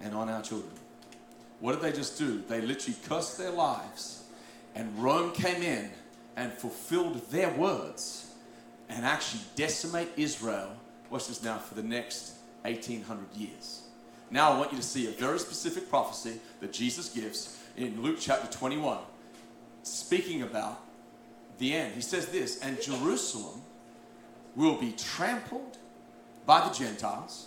and 0.00 0.14
on 0.14 0.28
our 0.28 0.42
children. 0.42 0.72
What 1.60 1.72
did 1.72 1.82
they 1.82 1.96
just 1.96 2.18
do? 2.18 2.42
They 2.48 2.60
literally 2.60 2.96
cursed 3.06 3.38
their 3.38 3.50
lives, 3.50 4.24
and 4.74 5.02
Rome 5.02 5.32
came 5.32 5.62
in 5.62 5.90
and 6.36 6.52
fulfilled 6.52 7.30
their 7.30 7.50
words 7.50 8.32
and 8.88 9.04
actually 9.04 9.42
decimate 9.56 10.08
Israel. 10.16 10.70
Watch 11.10 11.28
this 11.28 11.42
now 11.42 11.58
for 11.58 11.74
the 11.74 11.82
next 11.82 12.34
1800 12.62 13.36
years. 13.36 13.82
Now, 14.30 14.52
I 14.52 14.58
want 14.58 14.72
you 14.72 14.78
to 14.78 14.84
see 14.84 15.06
a 15.06 15.10
very 15.10 15.38
specific 15.38 15.90
prophecy 15.90 16.40
that 16.60 16.72
Jesus 16.72 17.08
gives 17.08 17.58
in 17.76 18.00
Luke 18.00 18.18
chapter 18.20 18.46
21, 18.56 18.98
speaking 19.82 20.42
about 20.42 20.80
the 21.58 21.74
end. 21.74 21.94
He 21.94 22.00
says 22.00 22.26
this, 22.26 22.60
and 22.60 22.80
Jerusalem 22.80 23.60
will 24.56 24.76
be 24.76 24.92
trampled 24.92 25.78
by 26.50 26.66
the 26.68 26.74
Gentiles 26.74 27.46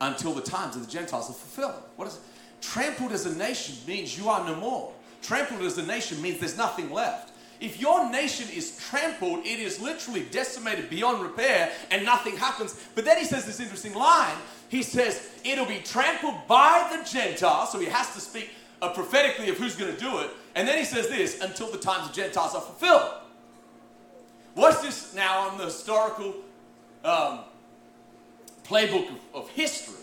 until 0.00 0.32
the 0.32 0.42
times 0.42 0.74
of 0.74 0.84
the 0.84 0.90
Gentiles 0.90 1.30
are 1.30 1.34
fulfilled. 1.34 1.80
What 1.94 2.08
is 2.08 2.14
it? 2.14 2.20
Trampled 2.60 3.12
as 3.12 3.26
a 3.26 3.36
nation 3.36 3.76
means 3.86 4.18
you 4.18 4.28
are 4.28 4.44
no 4.44 4.56
more. 4.56 4.92
Trampled 5.22 5.62
as 5.62 5.78
a 5.78 5.86
nation 5.86 6.20
means 6.20 6.40
there's 6.40 6.56
nothing 6.56 6.90
left. 6.90 7.30
If 7.60 7.80
your 7.80 8.10
nation 8.10 8.48
is 8.52 8.76
trampled, 8.88 9.46
it 9.46 9.60
is 9.60 9.80
literally 9.80 10.24
decimated 10.32 10.90
beyond 10.90 11.22
repair 11.22 11.70
and 11.92 12.04
nothing 12.04 12.36
happens. 12.36 12.74
But 12.96 13.04
then 13.04 13.18
he 13.18 13.24
says 13.24 13.46
this 13.46 13.60
interesting 13.60 13.94
line. 13.94 14.34
He 14.68 14.82
says, 14.82 15.30
it'll 15.44 15.64
be 15.64 15.78
trampled 15.78 16.48
by 16.48 16.90
the 16.90 17.08
Gentiles. 17.08 17.70
So 17.70 17.78
he 17.78 17.86
has 17.86 18.12
to 18.14 18.20
speak 18.20 18.50
uh, 18.80 18.92
prophetically 18.92 19.48
of 19.48 19.58
who's 19.58 19.76
going 19.76 19.94
to 19.94 20.00
do 20.00 20.18
it. 20.18 20.30
And 20.56 20.66
then 20.66 20.76
he 20.76 20.84
says 20.84 21.08
this, 21.08 21.40
until 21.40 21.70
the 21.70 21.78
times 21.78 22.08
of 22.08 22.12
Gentiles 22.16 22.56
are 22.56 22.62
fulfilled. 22.62 23.12
What's 24.54 24.82
this 24.82 25.14
now 25.14 25.50
on 25.50 25.56
the 25.56 25.66
historical 25.66 26.34
um, 27.04 27.44
playbook 28.72 29.10
of, 29.10 29.20
of 29.34 29.50
history, 29.50 30.02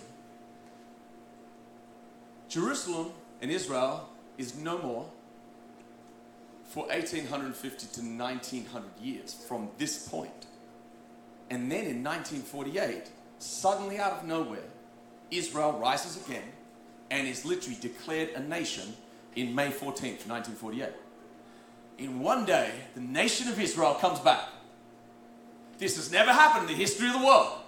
Jerusalem 2.48 3.12
and 3.42 3.50
Israel 3.50 4.08
is 4.38 4.56
no 4.56 4.78
more 4.78 5.10
for 6.66 6.86
1850 6.88 7.88
to 7.88 8.02
1900 8.02 8.90
years 9.02 9.34
from 9.34 9.70
this 9.80 10.08
point. 10.08 10.46
And 11.50 11.72
then 11.72 11.86
in 11.86 12.04
1948, 12.04 13.10
suddenly 13.40 13.98
out 13.98 14.14
of 14.14 14.26
nowhere, 14.26 14.70
Israel 15.32 15.74
rises 15.80 16.24
again 16.24 16.44
and 17.10 17.28
is 17.28 17.46
literally 17.46 17.78
declared 17.82 18.30
a 18.30 18.40
nation 18.40 18.94
in 19.36 19.56
May 19.56 19.70
14th, 19.70 20.28
1948. 20.28 20.90
In 21.98 22.20
one 22.20 22.46
day, 22.46 22.72
the 22.94 23.02
nation 23.02 23.48
of 23.48 23.60
Israel 23.60 23.96
comes 23.96 24.20
back. 24.20 24.48
This 25.80 25.96
has 25.96 26.12
never 26.12 26.32
happened 26.32 26.70
in 26.70 26.78
the 26.78 26.84
history 26.84 27.08
of 27.08 27.14
the 27.14 27.26
world. 27.26 27.62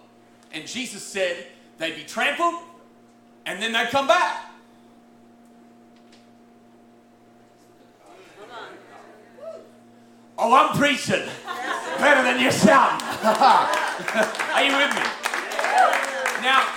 And 0.53 0.67
Jesus 0.67 1.03
said 1.03 1.47
they'd 1.77 1.95
be 1.95 2.03
trampled 2.03 2.55
and 3.45 3.61
then 3.61 3.71
they'd 3.71 3.89
come 3.89 4.07
back. 4.07 4.47
Oh, 10.37 10.53
I'm 10.55 10.75
preaching 10.75 11.23
better 11.99 12.23
than 12.23 12.39
you 12.39 12.51
sound. 12.51 13.01
Are 14.53 14.63
you 14.63 14.75
with 14.75 14.95
me? 14.95 15.03
Now, 16.41 16.67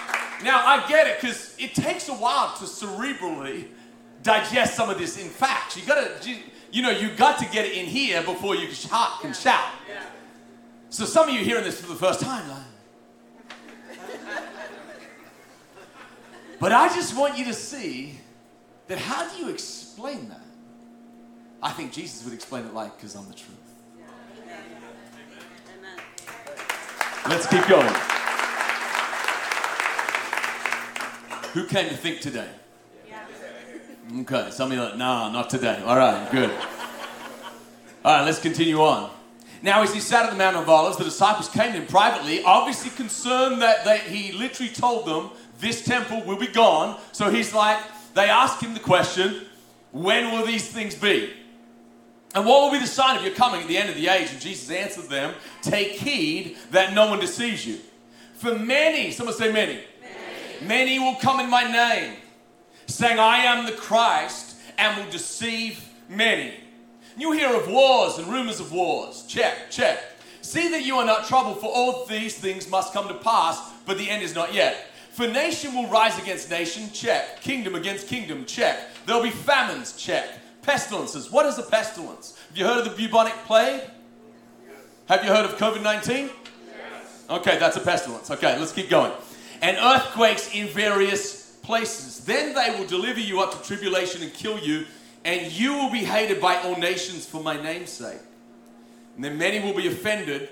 now 0.42 0.66
I 0.66 0.84
get 0.86 1.06
it 1.06 1.20
because 1.20 1.56
it 1.58 1.74
takes 1.74 2.08
a 2.10 2.12
while 2.12 2.54
to 2.58 2.64
cerebrally 2.64 3.68
digest 4.22 4.74
some 4.74 4.90
of 4.90 4.98
this 4.98 5.18
in 5.18 5.30
fact. 5.30 5.78
You 5.78 5.86
gotta, 5.86 6.12
you 6.70 6.82
know, 6.82 6.90
you 6.90 7.10
got 7.10 7.38
to 7.38 7.46
get 7.46 7.64
it 7.64 7.72
in 7.72 7.86
here 7.86 8.22
before 8.22 8.54
you 8.54 8.66
can 8.66 9.32
shout. 9.32 9.70
So 10.90 11.06
some 11.06 11.28
of 11.28 11.34
you 11.34 11.40
hearing 11.40 11.64
this 11.64 11.80
for 11.80 11.86
the 11.86 11.98
first 11.98 12.20
time, 12.20 12.48
like, 12.48 12.73
But 16.64 16.73
I 16.73 16.88
just 16.88 17.14
want 17.14 17.37
you 17.37 17.44
to 17.44 17.52
see 17.52 18.18
that 18.87 18.97
how 18.97 19.28
do 19.28 19.37
you 19.37 19.50
explain 19.50 20.30
that? 20.30 20.40
I 21.62 21.71
think 21.73 21.92
Jesus 21.92 22.25
would 22.25 22.33
explain 22.33 22.64
it 22.64 22.73
like, 22.73 22.97
because 22.97 23.14
I'm 23.14 23.28
the 23.28 23.35
truth. 23.35 23.50
Amen. 25.76 25.99
Let's 27.28 27.47
keep 27.49 27.66
going. 27.66 27.94
Who 31.52 31.66
came 31.66 31.90
to 31.90 31.97
think 31.99 32.23
today? 32.23 32.49
Okay, 34.21 34.50
some 34.50 34.71
of 34.73 34.78
you 34.78 34.83
are 34.83 34.88
like, 34.88 34.97
nah, 34.97 35.30
not 35.30 35.50
today. 35.50 35.83
All 35.85 35.99
right, 35.99 36.30
good. 36.30 36.50
All 38.06 38.16
right, 38.16 38.25
let's 38.25 38.40
continue 38.40 38.80
on. 38.80 39.11
Now, 39.61 39.83
as 39.83 39.92
he 39.92 40.00
sat 40.00 40.25
at 40.25 40.30
the 40.30 40.38
Mount 40.38 40.56
of 40.56 40.66
Olives, 40.66 40.97
the 40.97 41.04
disciples 41.04 41.50
came 41.50 41.73
to 41.73 41.80
him 41.80 41.87
privately, 41.87 42.42
obviously 42.42 42.90
concerned 42.90 43.61
that 43.61 43.85
they, 43.85 43.99
he 43.99 44.33
literally 44.33 44.73
told 44.73 45.04
them 45.04 45.30
this 45.58 45.84
temple 45.84 46.23
will 46.23 46.38
be 46.38 46.46
gone. 46.46 46.99
So 47.12 47.30
he's 47.30 47.54
like, 47.54 47.78
they 48.14 48.28
ask 48.28 48.61
him 48.61 48.75
the 48.75 48.80
question, 48.80 49.46
when 49.92 50.32
will 50.32 50.46
these 50.46 50.68
things 50.68 50.94
be? 50.94 51.32
And 52.34 52.44
what 52.44 52.64
will 52.64 52.73
be 52.73 52.80
the 52.80 52.87
sign 52.87 53.16
of 53.16 53.23
your 53.23 53.34
coming 53.34 53.62
at 53.62 53.68
the 53.68 53.76
end 53.76 53.90
of 53.90 53.94
the 53.94 54.08
age? 54.08 54.30
And 54.32 54.40
Jesus 54.40 54.68
answered 54.70 55.08
them, 55.08 55.34
Take 55.62 55.92
heed 55.92 56.56
that 56.73 56.92
no 56.92 57.08
one 57.08 57.20
deceives 57.20 57.64
you. 57.64 57.78
For 58.34 58.58
many, 58.58 59.12
someone 59.12 59.37
say 59.37 59.52
many. 59.52 59.75
many. 60.61 60.66
Many 60.66 60.99
will 60.99 61.14
come 61.14 61.38
in 61.38 61.49
my 61.49 61.70
name, 61.70 62.16
saying, 62.87 63.20
I 63.20 63.38
am 63.38 63.66
the 63.66 63.73
Christ, 63.73 64.56
and 64.76 65.00
will 65.00 65.11
deceive 65.11 65.88
many. 66.08 66.54
You 67.16 67.30
hear 67.30 67.54
of 67.54 67.68
wars 67.70 68.18
and 68.18 68.26
rumors 68.26 68.58
of 68.58 68.73
wars. 68.73 69.25
Check, 69.28 69.70
check. 69.70 70.02
See 70.40 70.68
that 70.70 70.84
you 70.84 70.96
are 70.96 71.06
not 71.06 71.26
troubled, 71.26 71.61
for 71.61 71.70
all 71.73 72.04
these 72.06 72.37
things 72.37 72.68
must 72.68 72.92
come 72.92 73.06
to 73.06 73.14
pass, 73.14 73.61
but 73.87 73.96
the 73.96 74.11
end 74.11 74.25
is 74.25 74.34
not 74.34 74.52
yet. 74.52 74.88
For 75.14 75.28
nation 75.28 75.75
will 75.75 75.87
rise 75.87 76.18
against 76.21 76.50
nation, 76.50 76.90
check. 76.92 77.40
Kingdom 77.40 77.76
against 77.76 78.09
kingdom, 78.09 78.44
check. 78.47 78.76
There'll 79.06 79.23
be 79.23 79.30
famines, 79.30 79.92
check. 79.92 80.26
Pestilences. 80.62 81.30
What 81.30 81.47
is 81.47 81.56
a 81.56 81.62
pestilence? 81.62 82.37
Have 82.49 82.59
you 82.59 82.64
heard 82.64 82.85
of 82.85 82.85
the 82.85 82.90
bubonic 82.90 83.33
plague? 83.47 83.83
Have 85.06 85.23
you 85.23 85.30
heard 85.30 85.44
of 85.44 85.56
COVID 85.56 85.85
19? 85.85 86.30
Okay, 87.30 87.59
that's 87.61 87.76
a 87.76 87.80
pestilence. 87.80 88.28
Okay, 88.28 88.59
let's 88.59 88.73
keep 88.73 88.90
going. 88.90 89.12
And 89.62 89.76
earthquakes 89.76 90.52
in 90.52 90.66
various 90.66 91.59
places. 91.62 92.25
Then 92.25 92.52
they 92.52 92.76
will 92.76 92.87
deliver 92.88 93.21
you 93.21 93.40
up 93.40 93.52
to 93.52 93.68
tribulation 93.68 94.21
and 94.21 94.35
kill 94.35 94.59
you, 94.59 94.85
and 95.25 95.52
you 95.52 95.75
will 95.75 95.92
be 95.92 96.02
hated 96.02 96.40
by 96.40 96.56
all 96.56 96.75
nations 96.75 97.25
for 97.25 97.40
my 97.40 97.62
name's 97.62 97.90
sake. 97.90 98.18
And 99.14 99.25
then 99.25 99.38
many 99.38 99.61
will 99.61 99.75
be 99.75 99.87
offended, 99.87 100.49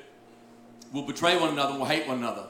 will 0.93 1.03
betray 1.03 1.37
one 1.37 1.49
another, 1.49 1.77
will 1.77 1.85
hate 1.85 2.07
one 2.07 2.19
another. 2.19 2.45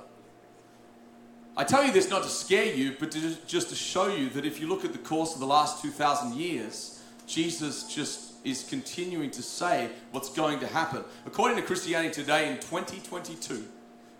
I 1.54 1.64
tell 1.64 1.84
you 1.84 1.92
this 1.92 2.08
not 2.08 2.22
to 2.22 2.30
scare 2.30 2.74
you, 2.74 2.96
but 2.98 3.10
to, 3.10 3.34
just 3.46 3.68
to 3.68 3.74
show 3.74 4.08
you 4.08 4.30
that 4.30 4.46
if 4.46 4.58
you 4.58 4.68
look 4.68 4.86
at 4.86 4.92
the 4.92 4.98
course 4.98 5.34
of 5.34 5.40
the 5.40 5.46
last 5.46 5.82
2,000 5.82 6.34
years, 6.34 7.02
Jesus 7.26 7.92
just 7.92 8.32
is 8.42 8.64
continuing 8.64 9.30
to 9.30 9.42
say 9.42 9.90
what's 10.12 10.30
going 10.32 10.60
to 10.60 10.66
happen. 10.66 11.04
According 11.26 11.58
to 11.58 11.62
Christianity 11.62 12.14
Today 12.14 12.50
in 12.50 12.56
2022, 12.56 13.66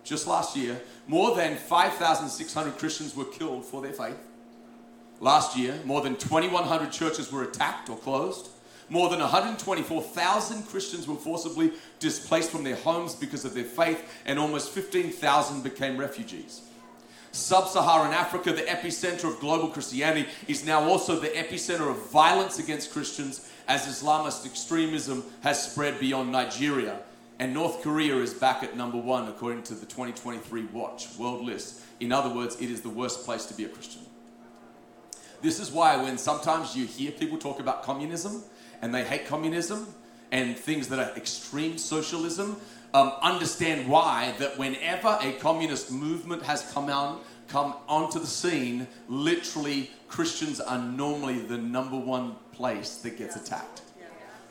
just 0.03 0.27
last 0.27 0.55
year, 0.55 0.79
more 1.07 1.35
than 1.35 1.57
5,600 1.57 2.77
Christians 2.77 3.15
were 3.15 3.25
killed 3.25 3.65
for 3.65 3.81
their 3.81 3.93
faith. 3.93 4.17
Last 5.19 5.57
year, 5.57 5.79
more 5.85 6.01
than 6.01 6.15
2,100 6.15 6.91
churches 6.91 7.31
were 7.31 7.43
attacked 7.43 7.89
or 7.89 7.97
closed. 7.97 8.49
More 8.89 9.09
than 9.09 9.21
124,000 9.21 10.63
Christians 10.63 11.07
were 11.07 11.15
forcibly 11.15 11.71
displaced 11.99 12.51
from 12.51 12.63
their 12.63 12.75
homes 12.75 13.15
because 13.15 13.43
of 13.43 13.55
their 13.55 13.63
faith, 13.63 14.21
and 14.25 14.37
almost 14.37 14.69
15,000 14.71 15.63
became 15.63 15.97
refugees. 15.97 16.61
Sub 17.33 17.67
Saharan 17.67 18.13
Africa, 18.13 18.53
the 18.53 18.61
epicenter 18.61 19.25
of 19.25 19.39
global 19.39 19.67
Christianity, 19.67 20.29
is 20.47 20.63
now 20.63 20.83
also 20.83 21.19
the 21.19 21.29
epicenter 21.29 21.89
of 21.89 22.11
violence 22.11 22.59
against 22.59 22.93
Christians 22.93 23.49
as 23.67 23.87
Islamist 23.87 24.45
extremism 24.45 25.23
has 25.41 25.71
spread 25.71 25.99
beyond 25.99 26.31
Nigeria. 26.31 26.99
And 27.39 27.51
North 27.51 27.81
Korea 27.81 28.17
is 28.17 28.35
back 28.35 28.61
at 28.61 28.77
number 28.77 28.99
one 28.99 29.27
according 29.27 29.63
to 29.63 29.73
the 29.73 29.87
2023 29.87 30.65
Watch 30.65 31.07
World 31.17 31.43
List. 31.43 31.81
In 31.99 32.11
other 32.11 32.29
words, 32.29 32.55
it 32.61 32.69
is 32.69 32.81
the 32.81 32.89
worst 32.89 33.25
place 33.25 33.47
to 33.47 33.55
be 33.55 33.65
a 33.65 33.69
Christian. 33.69 34.03
This 35.41 35.59
is 35.59 35.71
why 35.71 35.97
when 35.97 36.19
sometimes 36.19 36.75
you 36.75 36.85
hear 36.85 37.11
people 37.11 37.39
talk 37.39 37.59
about 37.59 37.81
communism 37.81 38.43
and 38.83 38.93
they 38.93 39.03
hate 39.03 39.25
communism 39.25 39.87
and 40.31 40.55
things 40.55 40.87
that 40.89 40.99
are 40.99 41.17
extreme 41.17 41.79
socialism, 41.79 42.57
um, 42.93 43.13
understand 43.21 43.87
why 43.87 44.33
that 44.39 44.57
whenever 44.57 45.17
a 45.21 45.33
communist 45.33 45.91
movement 45.91 46.43
has 46.43 46.71
come 46.73 46.89
out, 46.89 47.23
come 47.47 47.75
onto 47.87 48.19
the 48.19 48.27
scene, 48.27 48.87
literally 49.07 49.91
Christians 50.07 50.59
are 50.59 50.77
normally 50.77 51.39
the 51.39 51.57
number 51.57 51.97
one 51.97 52.35
place 52.51 52.97
that 52.97 53.17
gets 53.17 53.35
attacked. 53.35 53.81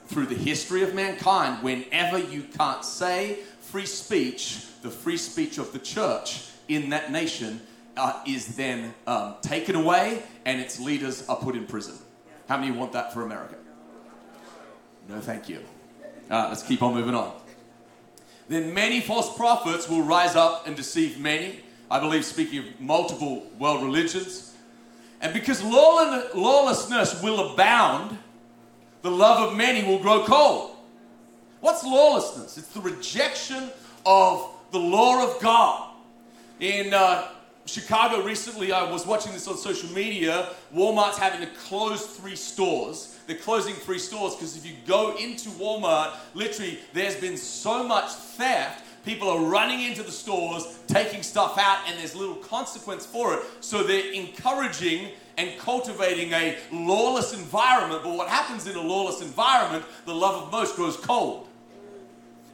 Through 0.09 0.27
the 0.27 0.35
history 0.35 0.83
of 0.83 0.95
mankind, 0.95 1.63
whenever 1.63 2.19
you 2.19 2.43
can't 2.43 2.85
say 2.85 3.39
free 3.61 3.87
speech, 3.87 4.67
the 4.83 4.91
free 4.91 5.17
speech 5.17 5.59
of 5.59 5.73
the 5.73 5.79
church 5.79 6.49
in 6.69 6.91
that 6.91 7.13
nation 7.13 7.61
uh, 7.97 8.23
is 8.27 8.57
then 8.57 8.93
um, 9.07 9.37
taken 9.43 9.77
away 9.77 10.23
and 10.45 10.61
its 10.61 10.81
leaders 10.81 11.29
are 11.29 11.37
put 11.37 11.55
in 11.55 11.67
prison. 11.67 11.95
How 12.49 12.59
many 12.59 12.73
want 12.73 12.93
that 12.93 13.15
for 13.15 13.23
America? 13.23 13.55
No, 15.09 15.21
thank 15.21 15.49
you. 15.49 15.61
Right, 16.29 16.49
let's 16.49 16.63
keep 16.63 16.83
on 16.83 16.95
moving 16.95 17.15
on. 17.15 17.33
Then 18.53 18.75
many 18.75 19.01
false 19.01 19.35
prophets 19.35 19.89
will 19.89 20.03
rise 20.03 20.37
up 20.37 20.67
and 20.67 20.77
deceive 20.77 21.19
many. 21.19 21.61
I 21.91 22.01
believe, 22.01 22.25
speaking 22.25 22.59
of 22.59 22.81
multiple 22.81 23.47
world 23.59 23.83
religions. 23.83 24.55
And 25.21 25.33
because 25.33 25.63
lawlessness 25.63 27.23
will 27.23 27.53
abound, 27.53 28.19
the 29.03 29.11
love 29.11 29.51
of 29.51 29.57
many 29.57 29.87
will 29.87 29.99
grow 29.99 30.25
cold. 30.25 30.77
What's 31.61 31.85
lawlessness? 31.85 32.59
It's 32.59 32.69
the 32.69 32.81
rejection 32.81 33.71
of 34.05 34.49
the 34.71 34.79
law 34.79 35.25
of 35.25 35.41
God. 35.41 35.91
In 36.61 36.93
uh, 36.93 37.29
Chicago 37.65 38.23
recently, 38.23 38.73
I 38.73 38.91
was 38.91 39.07
watching 39.07 39.33
this 39.33 39.47
on 39.47 39.57
social 39.57 39.89
media. 39.91 40.51
Walmart's 40.75 41.19
having 41.19 41.41
to 41.41 41.55
close 41.55 42.05
three 42.05 42.35
stores. 42.35 43.19
They're 43.27 43.37
closing 43.37 43.75
three 43.75 44.01
stores 44.01 44.35
because 44.35 44.57
if 44.57 44.67
you 44.67 44.75
go 44.85 45.17
into 45.17 45.49
Walmart, 45.51 46.15
literally, 46.35 46.81
there's 46.93 47.15
been 47.17 47.37
so 47.37 47.85
much 47.85 48.11
theft. 48.11 48.85
People 49.05 49.29
are 49.29 49.45
running 49.45 49.81
into 49.83 50.03
the 50.03 50.13
stores, 50.13 50.79
taking 50.87 51.23
stuff 51.23 51.57
out, 51.59 51.79
and 51.89 51.99
there's 51.99 52.15
little 52.15 52.37
consequence 52.37 53.07
for 53.07 53.35
it. 53.35 53.41
So 53.61 53.83
they're 53.83 54.13
encouraging 54.13 55.11
and 55.39 55.59
cultivating 55.59 56.33
a 56.33 56.59
lawless 56.73 57.33
environment. 57.33 58.03
But 58.03 58.17
what 58.17 58.29
happens 58.29 58.67
in 58.67 58.77
a 58.77 58.83
lawless 58.83 59.21
environment, 59.23 59.85
the 60.05 60.15
love 60.15 60.43
of 60.43 60.53
most 60.53 60.77
grows 60.77 60.97
cold. 60.97 61.49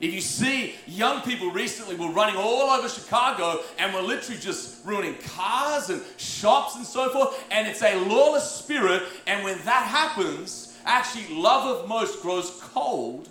If 0.00 0.14
you 0.14 0.20
see 0.20 0.74
young 0.86 1.22
people 1.22 1.50
recently 1.50 1.96
were 1.96 2.12
running 2.12 2.36
all 2.36 2.70
over 2.70 2.88
Chicago 2.88 3.60
and 3.78 3.92
were 3.92 4.00
literally 4.00 4.40
just 4.40 4.84
ruining 4.86 5.16
cars 5.16 5.90
and 5.90 6.00
shops 6.18 6.76
and 6.76 6.86
so 6.86 7.10
forth, 7.10 7.44
and 7.50 7.66
it's 7.66 7.82
a 7.82 7.96
lawless 8.04 8.48
spirit, 8.48 9.02
and 9.26 9.42
when 9.42 9.58
that 9.64 9.86
happens, 9.86 10.78
actually 10.84 11.34
love 11.34 11.66
of 11.66 11.88
most 11.88 12.22
grows 12.22 12.60
cold 12.72 13.28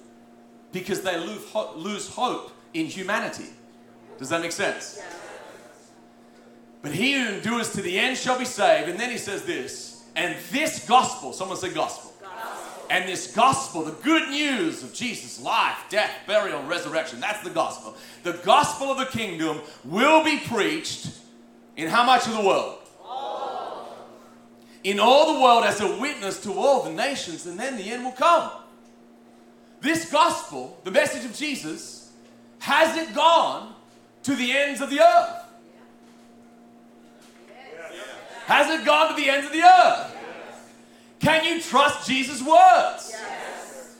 because 0.73 1.01
they 1.01 1.17
lose 1.17 2.09
hope 2.09 2.51
in 2.73 2.85
humanity. 2.85 3.49
Does 4.17 4.29
that 4.29 4.41
make 4.41 4.51
sense? 4.51 5.01
But 6.81 6.91
he 6.91 7.13
who 7.13 7.35
endures 7.35 7.71
to 7.73 7.81
the 7.81 7.97
end 7.97 8.17
shall 8.17 8.37
be 8.37 8.45
saved. 8.45 8.89
And 8.89 8.99
then 8.99 9.09
he 9.09 9.17
says 9.17 9.43
this, 9.43 10.03
and 10.15 10.35
this 10.51 10.85
gospel, 10.87 11.31
someone 11.31 11.57
say 11.57 11.73
gospel 11.73 12.13
and 12.89 13.07
this 13.07 13.33
gospel, 13.35 13.83
the 13.83 13.91
good 14.03 14.29
news 14.29 14.83
of 14.83 14.93
Jesus' 14.93 15.41
life, 15.41 15.77
death, 15.89 16.11
burial, 16.25 16.59
and 16.59 16.69
resurrection, 16.69 17.19
that's 17.19 17.43
the 17.43 17.49
gospel. 17.49 17.95
The 18.23 18.39
gospel 18.45 18.87
of 18.87 18.97
the 18.97 19.05
kingdom 19.05 19.59
will 19.83 20.23
be 20.23 20.39
preached 20.39 21.09
in 21.75 21.89
how 21.89 22.05
much 22.05 22.27
of 22.27 22.33
the 22.33 22.41
world? 22.41 22.79
In 24.83 24.99
all 24.99 25.33
the 25.33 25.41
world 25.41 25.65
as 25.65 25.81
a 25.81 25.99
witness 25.99 26.41
to 26.43 26.53
all 26.53 26.83
the 26.83 26.91
nations, 26.91 27.45
and 27.45 27.59
then 27.59 27.75
the 27.77 27.91
end 27.91 28.03
will 28.03 28.11
come. 28.11 28.51
This 29.81 30.09
gospel, 30.09 30.79
the 30.83 30.91
message 30.91 31.25
of 31.25 31.35
Jesus, 31.35 32.11
has 32.59 32.97
it 32.97 33.13
gone 33.13 33.73
to 34.23 34.35
the 34.35 34.51
ends 34.51 34.81
of 34.81 34.89
the 34.89 35.01
earth? 35.01 35.43
Has 38.45 38.79
it 38.79 38.85
gone 38.85 39.09
to 39.09 39.21
the 39.21 39.29
ends 39.29 39.45
of 39.45 39.51
the 39.51 39.63
earth? 39.63 40.16
Can 41.19 41.43
you 41.43 41.61
trust 41.61 42.07
Jesus' 42.07 42.41
words? 42.41 43.11
Yes. 43.11 43.95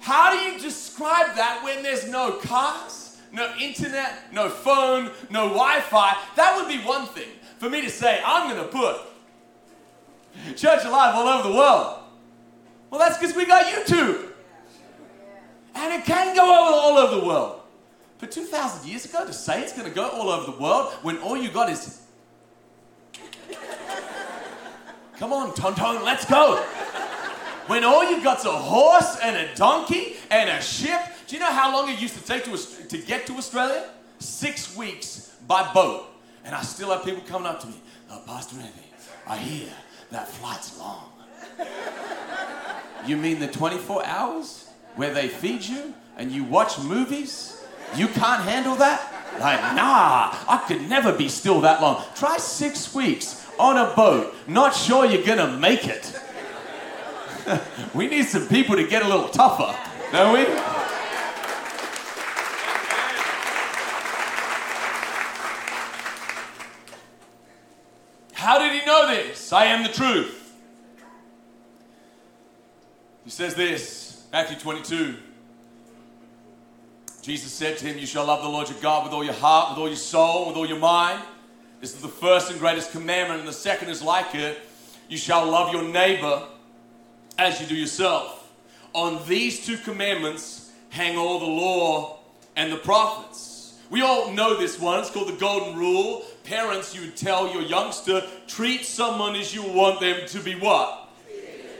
How 0.00 0.30
do 0.30 0.38
you 0.38 0.58
describe 0.58 1.36
that 1.36 1.62
when 1.62 1.82
there's 1.82 2.08
no 2.08 2.32
cars, 2.32 3.18
no 3.32 3.52
internet, 3.60 4.32
no 4.32 4.48
phone, 4.48 5.10
no 5.30 5.48
Wi 5.48 5.80
Fi? 5.80 6.16
That 6.36 6.56
would 6.56 6.68
be 6.68 6.78
one 6.78 7.06
thing 7.06 7.28
for 7.58 7.68
me 7.68 7.82
to 7.82 7.90
say, 7.90 8.20
I'm 8.24 8.54
going 8.54 8.64
to 8.64 8.70
put 8.70 8.96
Church 10.56 10.84
Alive 10.84 11.14
all 11.14 11.28
over 11.28 11.48
the 11.48 11.54
world. 11.54 11.98
Well, 12.90 12.98
that's 12.98 13.18
because 13.18 13.36
we 13.36 13.46
got 13.46 13.66
YouTube. 13.66 14.32
And 15.74 15.94
it 15.94 16.04
can 16.04 16.34
go 16.34 16.44
all 16.44 16.98
over 16.98 17.20
the 17.20 17.26
world. 17.26 17.60
But 18.18 18.30
2,000 18.32 18.88
years 18.88 19.04
ago, 19.04 19.24
to 19.24 19.32
say 19.32 19.62
it's 19.62 19.72
going 19.72 19.88
to 19.88 19.94
go 19.94 20.08
all 20.08 20.28
over 20.28 20.50
the 20.50 20.58
world 20.58 20.92
when 21.02 21.18
all 21.18 21.36
you 21.36 21.50
got 21.50 21.70
is 21.70 22.02
Come 25.20 25.34
on, 25.34 25.52
Tonton, 25.52 26.02
let's 26.02 26.24
go. 26.24 26.56
When 27.66 27.84
all 27.84 28.10
you've 28.10 28.24
got's 28.24 28.46
a 28.46 28.52
horse 28.52 29.18
and 29.22 29.36
a 29.36 29.54
donkey 29.54 30.16
and 30.30 30.48
a 30.48 30.62
ship, 30.62 30.98
do 31.26 31.36
you 31.36 31.40
know 31.40 31.52
how 31.52 31.74
long 31.74 31.90
it 31.90 32.00
used 32.00 32.14
to 32.14 32.24
take 32.24 32.44
to, 32.44 32.56
to 32.56 32.96
get 32.96 33.26
to 33.26 33.34
Australia? 33.34 33.90
Six 34.18 34.74
weeks 34.74 35.36
by 35.46 35.70
boat. 35.74 36.06
And 36.42 36.54
I 36.54 36.62
still 36.62 36.90
have 36.90 37.04
people 37.04 37.20
coming 37.26 37.46
up 37.46 37.60
to 37.60 37.66
me, 37.66 37.74
oh, 38.10 38.22
Pastor 38.26 38.56
I 39.26 39.36
hear 39.36 39.68
that 40.10 40.26
flight's 40.26 40.78
long. 40.78 41.12
you 43.06 43.18
mean 43.18 43.40
the 43.40 43.48
24 43.48 44.06
hours 44.06 44.70
where 44.96 45.12
they 45.12 45.28
feed 45.28 45.62
you 45.62 45.92
and 46.16 46.32
you 46.32 46.44
watch 46.44 46.78
movies? 46.78 47.62
You 47.94 48.08
can't 48.08 48.42
handle 48.42 48.76
that? 48.76 49.02
Like, 49.38 49.60
nah, 49.74 50.34
I 50.48 50.64
could 50.66 50.88
never 50.88 51.12
be 51.12 51.28
still 51.28 51.60
that 51.60 51.82
long. 51.82 52.04
Try 52.14 52.38
six 52.38 52.94
weeks 52.94 53.39
on 53.60 53.76
a 53.76 53.94
boat, 53.94 54.34
not 54.48 54.74
sure 54.74 55.04
you're 55.04 55.24
gonna 55.24 55.56
make 55.58 55.86
it. 55.86 56.18
we 57.94 58.08
need 58.08 58.26
some 58.26 58.48
people 58.48 58.76
to 58.76 58.86
get 58.86 59.02
a 59.02 59.08
little 59.08 59.28
tougher, 59.28 59.76
don't 60.12 60.32
we? 60.32 60.44
How 68.32 68.58
did 68.58 68.72
he 68.72 68.86
know 68.86 69.06
this 69.06 69.52
I 69.52 69.66
am 69.66 69.82
the 69.82 69.90
truth. 69.90 70.36
He 73.24 73.30
says 73.30 73.54
this, 73.54 74.26
Matthew 74.32 74.58
22. 74.58 75.16
Jesus 77.22 77.52
said 77.52 77.76
to 77.78 77.86
him, 77.86 77.98
You 77.98 78.06
shall 78.06 78.24
love 78.24 78.42
the 78.42 78.48
Lord 78.48 78.68
your 78.68 78.80
God 78.80 79.04
with 79.04 79.12
all 79.12 79.22
your 79.22 79.34
heart, 79.34 79.70
with 79.70 79.78
all 79.78 79.88
your 79.88 79.96
soul, 79.96 80.48
with 80.48 80.56
all 80.56 80.66
your 80.66 80.78
mind. 80.78 81.22
This 81.80 81.94
is 81.94 82.02
the 82.02 82.08
first 82.08 82.50
and 82.50 82.60
greatest 82.60 82.92
commandment, 82.92 83.40
and 83.40 83.48
the 83.48 83.54
second 83.54 83.88
is 83.88 84.02
like 84.02 84.34
it. 84.34 84.58
You 85.08 85.16
shall 85.16 85.46
love 85.50 85.72
your 85.72 85.82
neighbor 85.82 86.42
as 87.38 87.58
you 87.58 87.66
do 87.66 87.74
yourself. 87.74 88.52
On 88.92 89.26
these 89.26 89.64
two 89.64 89.78
commandments 89.78 90.70
hang 90.90 91.16
all 91.16 91.38
the 91.38 91.46
law 91.46 92.18
and 92.54 92.70
the 92.70 92.76
prophets. 92.76 93.78
We 93.88 94.02
all 94.02 94.30
know 94.30 94.58
this 94.58 94.78
one. 94.78 95.00
It's 95.00 95.10
called 95.10 95.28
the 95.28 95.36
Golden 95.38 95.78
Rule. 95.78 96.22
Parents, 96.44 96.94
you 96.94 97.00
would 97.00 97.16
tell 97.16 97.50
your 97.50 97.62
youngster, 97.62 98.24
treat 98.46 98.84
someone 98.84 99.34
as 99.34 99.54
you 99.54 99.62
want 99.62 100.00
them 100.00 100.26
to 100.28 100.40
be 100.40 100.56
what? 100.56 101.08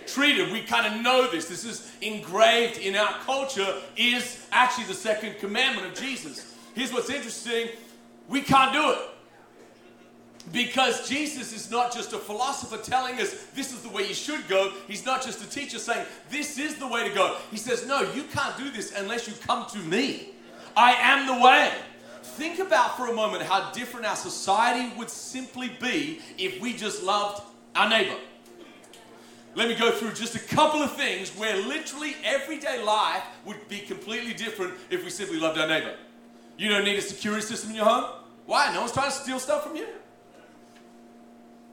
treated. 0.07 0.51
We 0.51 0.63
kind 0.63 0.93
of 0.93 1.01
know 1.03 1.31
this. 1.31 1.47
This 1.47 1.65
is 1.65 1.93
engraved 2.01 2.79
in 2.79 2.97
our 2.97 3.13
culture, 3.25 3.77
is 3.97 4.45
actually 4.51 4.85
the 4.85 4.95
second 4.95 5.39
commandment 5.39 5.87
of 5.87 5.95
Jesus. 5.95 6.55
Here's 6.75 6.93
what's 6.93 7.11
interesting 7.11 7.69
we 8.29 8.41
can't 8.41 8.73
do 8.73 8.93
it. 8.93 9.10
Because 10.53 11.09
Jesus 11.09 11.53
is 11.53 11.71
not 11.71 11.93
just 11.93 12.13
a 12.13 12.19
philosopher 12.19 12.79
telling 12.79 13.21
us 13.21 13.35
this 13.55 13.73
is 13.73 13.83
the 13.83 13.89
way 13.89 14.09
you 14.09 14.15
should 14.15 14.49
go. 14.49 14.73
He's 14.89 15.05
not 15.05 15.23
just 15.23 15.45
a 15.45 15.49
teacher 15.49 15.79
saying 15.79 16.07
this 16.31 16.59
is 16.59 16.77
the 16.77 16.89
way 16.89 17.09
to 17.09 17.15
go. 17.15 17.37
He 17.51 17.57
says, 17.57 17.87
no, 17.87 18.01
you 18.13 18.25
can't 18.25 18.57
do 18.57 18.71
this 18.71 18.93
unless 18.97 19.29
you 19.29 19.35
come 19.47 19.67
to 19.71 19.79
me. 19.79 20.31
I 20.77 20.93
am 20.93 21.27
the 21.27 21.45
way. 21.45 21.73
Think 22.23 22.59
about 22.59 22.97
for 22.97 23.09
a 23.09 23.15
moment 23.15 23.43
how 23.43 23.71
different 23.73 24.07
our 24.07 24.17
society 24.17 24.93
would 24.97 25.11
simply 25.11 25.71
be 25.81 26.21
if 26.39 26.61
we 26.61 26.73
just 26.73 27.03
loved 27.03 27.43
our 27.77 27.89
neighbor. 27.89 28.17
Let 29.55 29.69
me 29.69 29.75
go 29.75 29.91
through 29.91 30.13
just 30.13 30.37
a 30.37 30.39
couple 30.39 30.81
of 30.81 30.93
things 30.97 31.31
where 31.31 31.57
literally 31.57 32.15
everyday 32.25 32.83
life 32.83 33.25
would 33.45 33.69
be 33.69 33.81
completely 33.81 34.33
different 34.33 34.75
if 34.91 35.05
we 35.05 35.11
simply 35.11 35.39
loved 35.39 35.59
our 35.59 35.67
neighbor. 35.67 35.95
You 36.57 36.69
don't 36.69 36.85
need 36.85 36.97
a 36.97 37.03
security 37.03 37.43
system 37.43 37.71
in 37.71 37.77
your 37.77 37.85
home. 37.85 38.11
Why? 38.47 38.73
No 38.73 38.81
one's 38.81 38.93
trying 38.93 39.11
to 39.11 39.17
steal 39.17 39.39
stuff 39.39 39.65
from 39.65 39.77
you. 39.77 39.87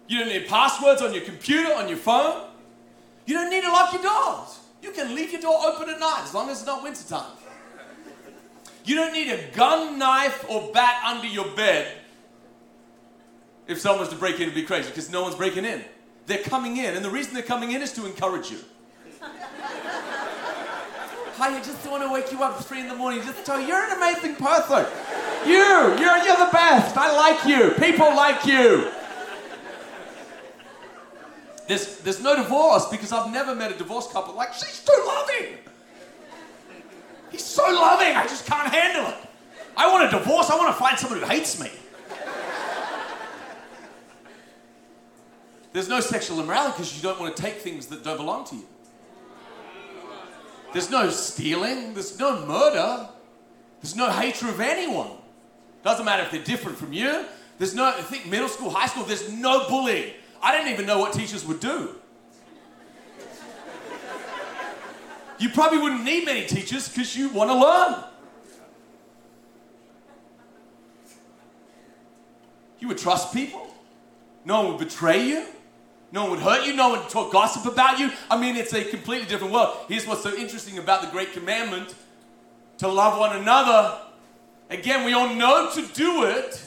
You 0.07 0.19
don't 0.19 0.29
need 0.29 0.47
passwords 0.47 1.01
on 1.01 1.13
your 1.13 1.23
computer, 1.23 1.73
on 1.73 1.89
your 1.89 1.97
phone. 1.97 2.47
You 3.25 3.33
don't 3.33 3.49
need 3.49 3.61
to 3.61 3.69
lock 3.69 3.93
your 3.93 4.01
doors. 4.01 4.59
You 4.81 4.91
can 4.91 5.15
leave 5.15 5.31
your 5.31 5.41
door 5.41 5.59
open 5.65 5.89
at 5.89 5.99
night 5.99 6.21
as 6.23 6.33
long 6.33 6.49
as 6.49 6.59
it's 6.59 6.65
not 6.65 6.81
wintertime. 6.81 7.31
You 8.85 8.95
don't 8.95 9.11
need 9.11 9.29
a 9.29 9.51
gun, 9.53 9.99
knife, 9.99 10.45
or 10.49 10.71
bat 10.73 11.03
under 11.05 11.27
your 11.27 11.53
bed 11.55 11.91
if 13.67 13.81
someone's 13.81 14.09
to 14.09 14.15
break 14.15 14.37
in 14.37 14.43
and 14.43 14.55
be 14.55 14.63
crazy 14.63 14.87
because 14.87 15.11
no 15.11 15.23
one's 15.23 15.35
breaking 15.35 15.65
in. 15.65 15.83
They're 16.25 16.37
coming 16.37 16.77
in, 16.77 16.95
and 16.95 17.03
the 17.03 17.09
reason 17.09 17.33
they're 17.33 17.43
coming 17.43 17.71
in 17.71 17.81
is 17.81 17.91
to 17.93 18.05
encourage 18.05 18.49
you. 18.49 18.59
Hi, 19.21 21.55
I 21.55 21.61
just 21.61 21.85
want 21.89 22.03
to 22.03 22.11
wake 22.11 22.31
you 22.31 22.41
up 22.43 22.57
at 22.57 22.65
three 22.65 22.79
in 22.79 22.87
the 22.87 22.95
morning 22.95 23.21
just 23.21 23.39
to 23.39 23.43
tell 23.43 23.59
you 23.59 23.67
you're 23.67 23.83
an 23.83 23.97
amazing 23.97 24.35
person. 24.35 24.85
You, 25.45 25.53
you're, 25.53 26.17
you're 26.23 26.37
the 26.37 26.49
best. 26.51 26.97
I 26.97 27.13
like 27.13 27.45
you. 27.45 27.71
People 27.71 28.15
like 28.15 28.45
you. 28.45 28.89
There's, 31.67 31.97
there's 31.97 32.21
no 32.21 32.35
divorce 32.35 32.87
because 32.87 33.11
I've 33.11 33.31
never 33.31 33.53
met 33.53 33.71
a 33.71 33.77
divorced 33.77 34.11
couple 34.11 34.33
like, 34.35 34.53
she's 34.53 34.83
too 34.83 35.03
loving. 35.05 35.57
He's 37.31 37.43
so 37.43 37.63
loving, 37.63 38.15
I 38.15 38.23
just 38.23 38.45
can't 38.45 38.73
handle 38.73 39.07
it. 39.11 39.17
I 39.75 39.91
want 39.91 40.11
a 40.11 40.17
divorce, 40.17 40.49
I 40.49 40.55
want 40.55 40.73
to 40.73 40.79
find 40.79 40.97
someone 40.97 41.19
who 41.19 41.25
hates 41.25 41.59
me. 41.61 41.69
There's 45.73 45.89
no 45.89 45.99
sexual 45.99 46.39
immorality 46.39 46.71
because 46.77 46.95
you 46.95 47.03
don't 47.03 47.19
want 47.19 47.35
to 47.35 47.41
take 47.41 47.55
things 47.57 47.87
that 47.87 48.03
don't 48.03 48.17
belong 48.17 48.45
to 48.45 48.55
you. 48.55 48.65
There's 50.73 50.89
no 50.89 51.09
stealing, 51.09 51.93
there's 51.93 52.17
no 52.17 52.45
murder, 52.45 53.09
there's 53.81 53.95
no 53.95 54.09
hatred 54.09 54.51
of 54.51 54.59
anyone. 54.59 55.11
Doesn't 55.83 56.05
matter 56.05 56.23
if 56.23 56.31
they're 56.31 56.43
different 56.43 56.77
from 56.77 56.93
you. 56.93 57.25
There's 57.57 57.75
no, 57.75 57.85
I 57.85 58.01
think 58.01 58.25
middle 58.25 58.47
school, 58.47 58.69
high 58.69 58.87
school, 58.87 59.03
there's 59.03 59.31
no 59.31 59.67
bullying. 59.67 60.13
I 60.41 60.55
didn't 60.55 60.71
even 60.71 60.85
know 60.85 60.99
what 60.99 61.13
teachers 61.13 61.45
would 61.45 61.59
do. 61.59 61.95
You 65.39 65.49
probably 65.49 65.77
wouldn't 65.77 66.03
need 66.03 66.25
many 66.25 66.45
teachers 66.45 66.89
because 66.89 67.15
you 67.15 67.29
want 67.29 67.49
to 67.49 67.55
learn. 67.55 68.03
You 72.79 72.87
would 72.87 72.97
trust 72.97 73.33
people. 73.33 73.67
No 74.45 74.61
one 74.61 74.67
would 74.69 74.79
betray 74.79 75.27
you. 75.27 75.45
No 76.11 76.23
one 76.23 76.31
would 76.31 76.39
hurt 76.39 76.65
you. 76.65 76.73
No 76.73 76.89
one 76.89 76.99
would 76.99 77.09
talk 77.09 77.31
gossip 77.31 77.71
about 77.71 77.99
you. 77.99 78.11
I 78.31 78.39
mean, 78.39 78.55
it's 78.55 78.73
a 78.73 78.83
completely 78.83 79.27
different 79.27 79.53
world. 79.53 79.77
Here's 79.87 80.07
what's 80.07 80.23
so 80.23 80.35
interesting 80.35 80.77
about 80.77 81.01
the 81.01 81.07
great 81.09 81.33
commandment 81.33 81.93
to 82.77 82.87
love 82.87 83.19
one 83.19 83.35
another. 83.35 83.99
Again, 84.69 85.05
we 85.05 85.13
all 85.13 85.33
know 85.33 85.69
to 85.73 85.81
do 85.93 86.23
it, 86.25 86.63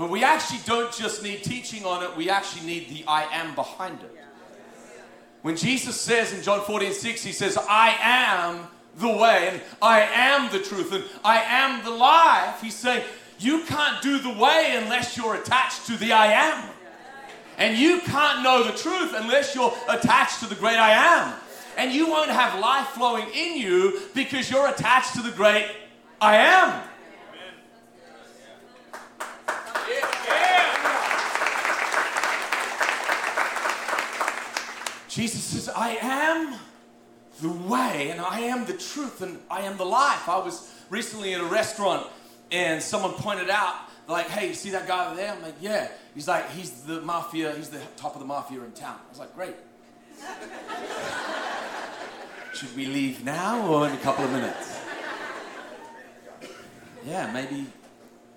but 0.00 0.08
we 0.08 0.24
actually 0.24 0.60
don't 0.64 0.90
just 0.94 1.22
need 1.22 1.44
teaching 1.44 1.84
on 1.84 2.02
it, 2.02 2.16
we 2.16 2.30
actually 2.30 2.66
need 2.66 2.88
the 2.88 3.04
I 3.06 3.24
am 3.24 3.54
behind 3.54 4.00
it. 4.00 4.16
When 5.42 5.58
Jesus 5.58 6.00
says 6.00 6.32
in 6.32 6.42
John 6.42 6.62
14, 6.62 6.94
6, 6.94 7.22
he 7.22 7.32
says, 7.32 7.58
I 7.68 7.98
am 8.00 8.66
the 8.96 9.14
way, 9.14 9.48
and 9.52 9.60
I 9.82 10.00
am 10.00 10.50
the 10.50 10.58
truth, 10.58 10.90
and 10.94 11.04
I 11.22 11.42
am 11.42 11.84
the 11.84 11.90
life, 11.90 12.62
he's 12.62 12.76
saying, 12.76 13.04
you 13.38 13.64
can't 13.64 14.00
do 14.00 14.18
the 14.18 14.30
way 14.30 14.72
unless 14.82 15.18
you're 15.18 15.34
attached 15.34 15.84
to 15.88 15.98
the 15.98 16.14
I 16.14 16.32
am. 16.32 16.70
And 17.58 17.76
you 17.76 18.00
can't 18.00 18.42
know 18.42 18.62
the 18.62 18.78
truth 18.78 19.12
unless 19.14 19.54
you're 19.54 19.74
attached 19.86 20.40
to 20.40 20.46
the 20.46 20.54
great 20.54 20.78
I 20.78 20.92
am. 20.92 21.34
And 21.76 21.92
you 21.92 22.08
won't 22.08 22.30
have 22.30 22.58
life 22.58 22.86
flowing 22.88 23.26
in 23.34 23.58
you 23.58 24.00
because 24.14 24.50
you're 24.50 24.68
attached 24.68 25.12
to 25.16 25.20
the 25.20 25.30
great 25.30 25.66
I 26.22 26.36
am. 26.36 26.89
Jesus 35.08 35.42
says, 35.42 35.68
I 35.68 35.98
am 36.00 36.54
the 37.42 37.50
way 37.50 38.10
and 38.10 38.20
I 38.20 38.40
am 38.40 38.64
the 38.64 38.74
truth 38.74 39.22
and 39.22 39.38
I 39.50 39.62
am 39.62 39.76
the 39.76 39.84
life. 39.84 40.28
I 40.28 40.38
was 40.38 40.72
recently 40.88 41.32
in 41.32 41.40
a 41.40 41.44
restaurant 41.44 42.06
and 42.52 42.82
someone 42.82 43.12
pointed 43.14 43.50
out 43.50 43.74
like, 44.08 44.28
hey, 44.28 44.48
you 44.48 44.54
see 44.54 44.70
that 44.70 44.86
guy 44.86 45.06
over 45.06 45.16
there? 45.16 45.32
I'm 45.32 45.42
like, 45.42 45.56
yeah. 45.60 45.88
He's 46.14 46.28
like, 46.28 46.48
he's 46.50 46.82
the 46.82 47.00
mafia, 47.00 47.52
he's 47.54 47.70
the 47.70 47.80
top 47.96 48.14
of 48.14 48.20
the 48.20 48.26
mafia 48.26 48.62
in 48.62 48.72
town. 48.72 48.98
I 49.04 49.08
was 49.08 49.18
like, 49.18 49.34
great. 49.34 49.56
Should 52.54 52.76
we 52.76 52.86
leave 52.86 53.24
now 53.24 53.66
or 53.66 53.88
in 53.88 53.92
a 53.92 53.98
couple 53.98 54.24
of 54.24 54.32
minutes? 54.32 54.78
Yeah, 57.06 57.30
maybe 57.32 57.66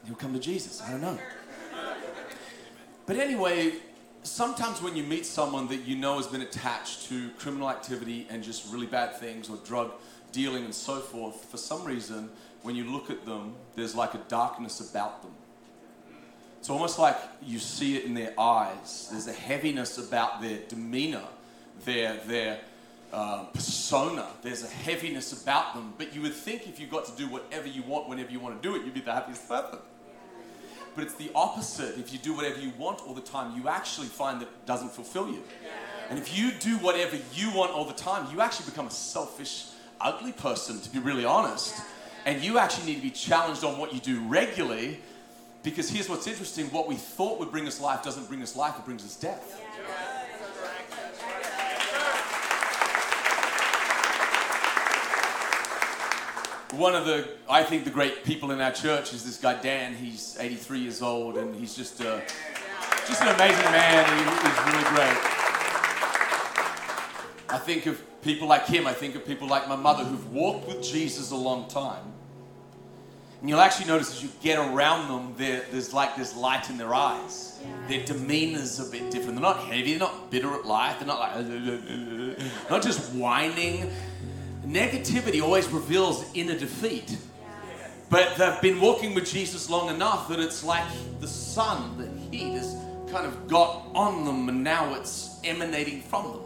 he'll 0.05 0.15
come 0.15 0.33
to 0.33 0.39
Jesus. 0.39 0.81
I 0.81 0.91
don't 0.91 1.01
know. 1.01 1.19
But 3.05 3.17
anyway, 3.17 3.73
sometimes 4.23 4.81
when 4.81 4.95
you 4.95 5.03
meet 5.03 5.25
someone 5.25 5.67
that 5.67 5.85
you 5.85 5.95
know 5.95 6.17
has 6.17 6.27
been 6.27 6.41
attached 6.41 7.09
to 7.09 7.29
criminal 7.31 7.69
activity 7.69 8.27
and 8.29 8.43
just 8.43 8.71
really 8.71 8.87
bad 8.87 9.17
things 9.17 9.49
or 9.49 9.57
drug 9.57 9.91
dealing 10.31 10.63
and 10.65 10.73
so 10.73 10.99
forth, 10.99 11.45
for 11.45 11.57
some 11.57 11.83
reason, 11.83 12.29
when 12.61 12.75
you 12.75 12.85
look 12.85 13.09
at 13.09 13.25
them, 13.25 13.55
there's 13.75 13.93
like 13.93 14.13
a 14.13 14.21
darkness 14.29 14.79
about 14.89 15.21
them. 15.21 15.31
It's 16.59 16.69
almost 16.69 16.97
like 16.97 17.17
you 17.45 17.59
see 17.59 17.97
it 17.97 18.05
in 18.05 18.13
their 18.13 18.33
eyes. 18.39 19.09
There's 19.11 19.27
a 19.27 19.33
heaviness 19.33 19.97
about 19.97 20.41
their 20.41 20.59
demeanor, 20.69 21.27
their, 21.83 22.15
their 22.25 22.59
uh, 23.11 23.43
persona. 23.53 24.27
There's 24.41 24.63
a 24.63 24.67
heaviness 24.67 25.43
about 25.43 25.75
them. 25.75 25.93
But 25.97 26.15
you 26.15 26.21
would 26.21 26.33
think 26.33 26.69
if 26.69 26.79
you 26.79 26.87
got 26.87 27.03
to 27.05 27.11
do 27.17 27.27
whatever 27.27 27.67
you 27.67 27.83
want 27.83 28.07
whenever 28.07 28.31
you 28.31 28.39
want 28.39 28.61
to 28.61 28.65
do 28.65 28.77
it, 28.77 28.85
you'd 28.85 28.93
be 28.93 29.01
the 29.01 29.11
happiest 29.11 29.47
person. 29.49 29.79
But 30.95 31.05
it's 31.05 31.15
the 31.15 31.31
opposite. 31.33 31.97
If 31.97 32.13
you 32.13 32.19
do 32.19 32.35
whatever 32.35 32.59
you 32.59 32.71
want 32.77 32.99
all 33.07 33.13
the 33.13 33.21
time, 33.21 33.59
you 33.59 33.67
actually 33.67 34.07
find 34.07 34.39
that 34.41 34.47
it 34.47 34.65
doesn't 34.65 34.91
fulfill 34.91 35.27
you. 35.27 35.43
And 36.09 36.19
if 36.19 36.37
you 36.37 36.51
do 36.51 36.77
whatever 36.77 37.17
you 37.33 37.51
want 37.53 37.71
all 37.71 37.85
the 37.85 37.93
time, 37.93 38.31
you 38.33 38.41
actually 38.41 38.69
become 38.69 38.87
a 38.87 38.91
selfish, 38.91 39.67
ugly 39.99 40.31
person, 40.31 40.79
to 40.81 40.89
be 40.89 40.99
really 40.99 41.25
honest. 41.25 41.81
And 42.25 42.43
you 42.43 42.57
actually 42.57 42.85
need 42.85 42.95
to 42.97 43.01
be 43.01 43.09
challenged 43.09 43.63
on 43.63 43.77
what 43.77 43.93
you 43.93 43.99
do 43.99 44.21
regularly 44.27 44.99
because 45.63 45.89
here's 45.89 46.09
what's 46.09 46.27
interesting 46.27 46.65
what 46.67 46.87
we 46.87 46.95
thought 46.95 47.39
would 47.39 47.49
bring 47.49 47.65
us 47.67 47.79
life 47.79 48.03
doesn't 48.03 48.27
bring 48.27 48.43
us 48.43 48.55
life, 48.55 48.75
it 48.77 48.85
brings 48.85 49.03
us 49.05 49.15
death. 49.15 49.61
One 56.77 56.95
of 56.95 57.05
the, 57.05 57.27
I 57.49 57.63
think, 57.63 57.83
the 57.83 57.91
great 57.91 58.23
people 58.23 58.51
in 58.51 58.59
our 58.59 58.71
church 58.71 59.13
is 59.13 59.23
this 59.23 59.37
guy 59.37 59.61
Dan. 59.61 59.93
He's 59.93 60.37
83 60.39 60.79
years 60.79 61.01
old, 61.03 61.37
and 61.37 61.55
he's 61.55 61.75
just, 61.75 62.01
a, 62.01 62.23
just 63.07 63.21
an 63.21 63.27
amazing 63.35 63.65
man. 63.65 64.05
He, 64.17 64.23
he's 64.47 64.59
really 64.65 64.83
great. 64.95 65.43
I 67.49 67.59
think 67.59 67.85
of 67.85 68.01
people 68.23 68.47
like 68.47 68.65
him. 68.65 68.87
I 68.87 68.93
think 68.93 69.13
of 69.13 69.23
people 69.23 69.47
like 69.47 69.67
my 69.67 69.75
mother 69.75 70.03
who've 70.03 70.31
walked 70.33 70.67
with 70.67 70.81
Jesus 70.81 71.29
a 71.29 71.35
long 71.35 71.67
time 71.67 72.11
And 73.39 73.49
you'll 73.49 73.61
actually 73.61 73.85
notice 73.87 74.11
as 74.11 74.23
you 74.23 74.29
get 74.41 74.57
around 74.57 75.09
them, 75.09 75.35
there, 75.37 75.63
there's 75.71 75.93
like 75.93 76.15
this 76.15 76.35
light 76.35 76.71
in 76.71 76.77
their 76.77 76.95
eyes. 76.95 77.59
Their 77.87 78.03
demeanor's 78.03 78.79
a 78.79 78.89
bit 78.89 79.11
different. 79.11 79.35
They're 79.35 79.41
not 79.41 79.59
heavy, 79.59 79.91
they're 79.91 79.99
not 79.99 80.31
bitter 80.31 80.51
at 80.55 80.65
life, 80.65 80.97
they're 80.97 81.07
not 81.07 81.19
like, 81.19 81.35
not 82.71 82.81
just 82.81 83.13
whining. 83.13 83.91
Negativity 84.73 85.39
always 85.39 85.67
reveals 85.67 86.25
inner 86.33 86.57
defeat. 86.57 87.15
But 88.09 88.35
they've 88.37 88.59
been 88.59 88.81
walking 88.81 89.13
with 89.13 89.31
Jesus 89.31 89.69
long 89.69 89.93
enough 89.93 90.27
that 90.29 90.39
it's 90.39 90.63
like 90.63 90.83
the 91.19 91.27
sun, 91.27 91.95
the 91.95 92.35
heat 92.35 92.53
has 92.53 92.75
kind 93.11 93.27
of 93.27 93.47
got 93.47 93.85
on 93.93 94.25
them 94.25 94.49
and 94.49 94.63
now 94.63 94.95
it's 94.95 95.39
emanating 95.43 96.01
from 96.01 96.23
them. 96.23 96.41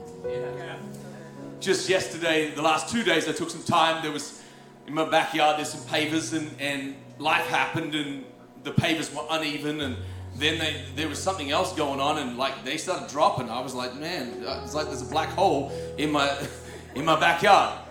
Just 1.61 1.87
yesterday, 1.87 2.51
the 2.51 2.61
last 2.61 2.89
two 2.89 3.01
days, 3.01 3.29
I 3.29 3.31
took 3.31 3.49
some 3.49 3.63
time. 3.63 4.03
There 4.03 4.11
was 4.11 4.43
in 4.87 4.93
my 4.93 5.09
backyard, 5.09 5.57
there's 5.57 5.71
some 5.71 5.87
pavers, 5.89 6.37
and, 6.37 6.51
and 6.59 6.95
life 7.19 7.45
happened, 7.47 7.95
and 7.95 8.25
the 8.63 8.71
pavers 8.71 9.13
were 9.13 9.25
uneven, 9.31 9.81
and 9.81 9.95
then 10.35 10.59
they, 10.59 10.83
there 10.95 11.07
was 11.07 11.21
something 11.21 11.51
else 11.51 11.73
going 11.73 11.99
on, 11.99 12.17
and 12.17 12.37
like 12.37 12.65
they 12.65 12.77
started 12.77 13.09
dropping. 13.09 13.49
I 13.49 13.61
was 13.61 13.73
like, 13.73 13.95
man, 13.95 14.43
it's 14.63 14.75
like 14.75 14.87
there's 14.87 15.01
a 15.01 15.11
black 15.11 15.29
hole 15.29 15.71
in 15.97 16.11
my 16.11 16.37
in 16.95 17.05
my 17.05 17.19
backyard. 17.19 17.86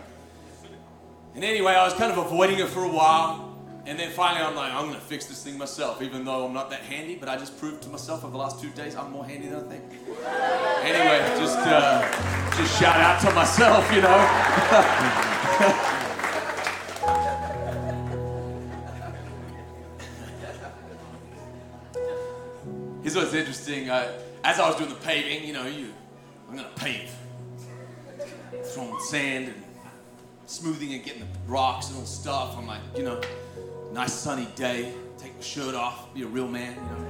And 1.37 1.45
anyway, 1.45 1.75
I 1.75 1.85
was 1.85 1.93
kind 1.93 2.11
of 2.11 2.17
avoiding 2.17 2.61
it 2.61 2.69
for 2.69 2.83
a 2.85 2.89
while. 2.89 3.55
And 3.85 3.99
then 3.99 4.11
finally, 4.11 4.43
I'm 4.43 4.57
like, 4.57 4.73
I'm 4.73 4.87
gonna 4.87 4.99
fix 4.99 5.27
this 5.27 5.45
thing 5.45 5.59
myself, 5.59 6.01
even 6.01 6.25
though 6.25 6.47
I'm 6.47 6.55
not 6.55 6.71
that 6.71 6.81
handy. 6.81 7.15
But 7.15 7.29
I 7.29 7.37
just 7.37 7.59
proved 7.59 7.83
to 7.83 7.91
myself 7.91 8.25
over 8.25 8.33
the 8.33 8.39
last 8.39 8.59
two 8.59 8.71
days 8.71 8.97
I'm 8.97 9.13
more 9.13 9.23
handy 9.23 9.49
than 9.49 9.59
I 9.59 9.69
think. 9.69 9.85
anyway, 10.83 11.19
just 11.39 11.59
uh, 11.59 12.11
just 12.57 12.81
shout 12.81 12.97
out 12.97 13.21
to 13.21 13.31
myself, 13.33 13.93
you 13.93 14.01
know. 14.01 14.17
Here's 23.03 23.15
what's 23.15 23.35
interesting. 23.35 23.91
Uh, 23.91 24.19
as 24.43 24.59
I 24.59 24.69
was 24.69 24.77
doing 24.77 24.89
the 24.89 24.97
paving, 24.97 25.47
you 25.47 25.53
know, 25.53 25.67
you, 25.67 25.93
I'm 26.49 26.57
gonna 26.57 26.71
pave, 26.77 27.15
throwing 28.73 28.99
sand 29.01 29.49
and 29.49 29.66
smoothing 30.47 30.95
and 30.95 31.05
getting 31.05 31.21
the 31.21 31.27
rocks 31.47 31.91
and 31.91 31.99
all 31.99 32.05
stuff. 32.05 32.57
I'm 32.57 32.67
like, 32.67 32.81
you 32.97 33.03
know, 33.03 33.21
nice 33.93 34.13
sunny 34.13 34.49
day, 34.55 34.95
take 35.19 35.35
my 35.35 35.43
shirt 35.43 35.75
off, 35.75 36.13
be 36.15 36.23
a 36.23 36.27
real 36.27 36.49
man, 36.49 36.75
you 36.75 36.81
know. 36.81 37.07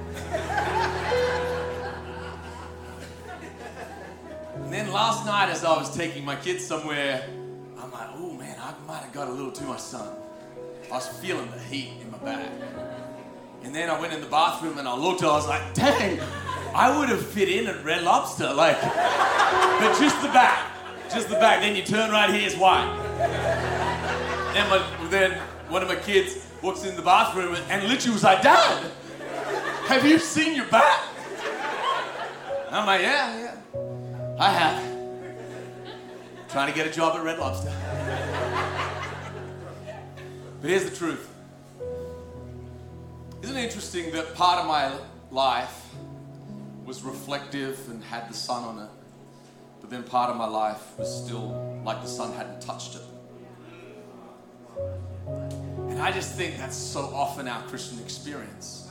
and 4.55 4.73
then 4.73 4.91
last 4.91 5.25
night, 5.25 5.49
as 5.49 5.63
I 5.63 5.77
was 5.77 5.95
taking 5.95 6.25
my 6.25 6.35
kids 6.35 6.65
somewhere, 6.65 7.29
I'm 7.79 7.91
like, 7.91 8.09
oh 8.15 8.33
man, 8.33 8.57
I 8.59 8.73
might 8.87 9.03
have 9.03 9.13
got 9.13 9.27
a 9.27 9.31
little 9.31 9.51
too 9.51 9.65
much 9.65 9.81
sun. 9.81 10.09
I 10.91 10.95
was 10.95 11.07
feeling 11.07 11.49
the 11.51 11.59
heat 11.59 11.91
in 12.01 12.09
my 12.11 12.17
back. 12.19 12.49
And 13.63 13.75
then 13.75 13.89
I 13.89 13.99
went 13.99 14.13
in 14.13 14.21
the 14.21 14.27
bathroom 14.27 14.77
and 14.77 14.87
I 14.87 14.95
looked 14.95 15.23
I 15.23 15.27
was 15.27 15.47
like, 15.47 15.73
dang, 15.73 16.19
I 16.73 16.97
would 16.97 17.09
have 17.09 17.25
fit 17.25 17.49
in 17.49 17.67
at 17.67 17.83
Red 17.83 18.03
Lobster. 18.03 18.53
Like, 18.53 18.81
but 18.81 19.99
just 19.99 20.21
the 20.21 20.29
back. 20.29 20.76
Just 21.11 21.29
the 21.29 21.35
back. 21.35 21.61
Then 21.61 21.75
you 21.75 21.83
turn 21.83 22.11
right 22.11 22.29
here, 22.29 22.45
it's 22.45 22.55
white. 22.55 22.85
Then, 24.53 24.69
my, 24.69 25.07
then 25.09 25.31
one 25.69 25.81
of 25.81 25.87
my 25.87 25.95
kids 25.95 26.47
walks 26.61 26.83
in 26.83 26.95
the 26.95 27.01
bathroom 27.01 27.55
and, 27.69 27.87
literally 27.87 28.13
was 28.13 28.23
like, 28.23 28.41
Dad, 28.41 28.91
have 29.87 30.05
you 30.05 30.19
seen 30.19 30.55
your 30.55 30.65
back? 30.65 31.03
And 32.67 32.75
I'm 32.75 32.85
like, 32.85 33.01
yeah, 33.01 33.39
yeah, 33.39 33.55
I 34.39 34.51
have. 34.51 34.83
Trying 36.49 36.67
to 36.67 36.75
get 36.75 36.87
a 36.87 36.91
job 36.91 37.15
at 37.15 37.23
Red 37.23 37.39
Lobster. 37.39 37.73
But 40.61 40.69
here's 40.69 40.89
the 40.89 40.95
truth. 40.95 41.29
Isn't 43.43 43.55
it 43.55 43.63
interesting 43.63 44.11
that 44.11 44.33
part 44.33 44.59
of 44.59 44.65
my 44.65 44.91
life 45.31 45.85
was 46.85 47.03
reflective 47.03 47.87
and 47.89 48.03
had 48.03 48.29
the 48.29 48.33
sun 48.33 48.63
on 48.63 48.79
it, 48.79 48.89
but 49.81 49.89
then 49.89 50.03
part 50.03 50.29
of 50.29 50.35
my 50.35 50.47
life 50.47 50.97
was 50.97 51.23
still 51.23 51.81
like 51.83 52.01
the 52.01 52.07
sun 52.07 52.33
hadn't 52.33 52.61
touched 52.61 52.95
it? 52.95 53.01
And 55.89 55.99
I 55.99 56.11
just 56.11 56.35
think 56.35 56.57
that's 56.57 56.75
so 56.75 57.01
often 57.13 57.47
our 57.47 57.61
Christian 57.63 57.99
experience. 57.99 58.89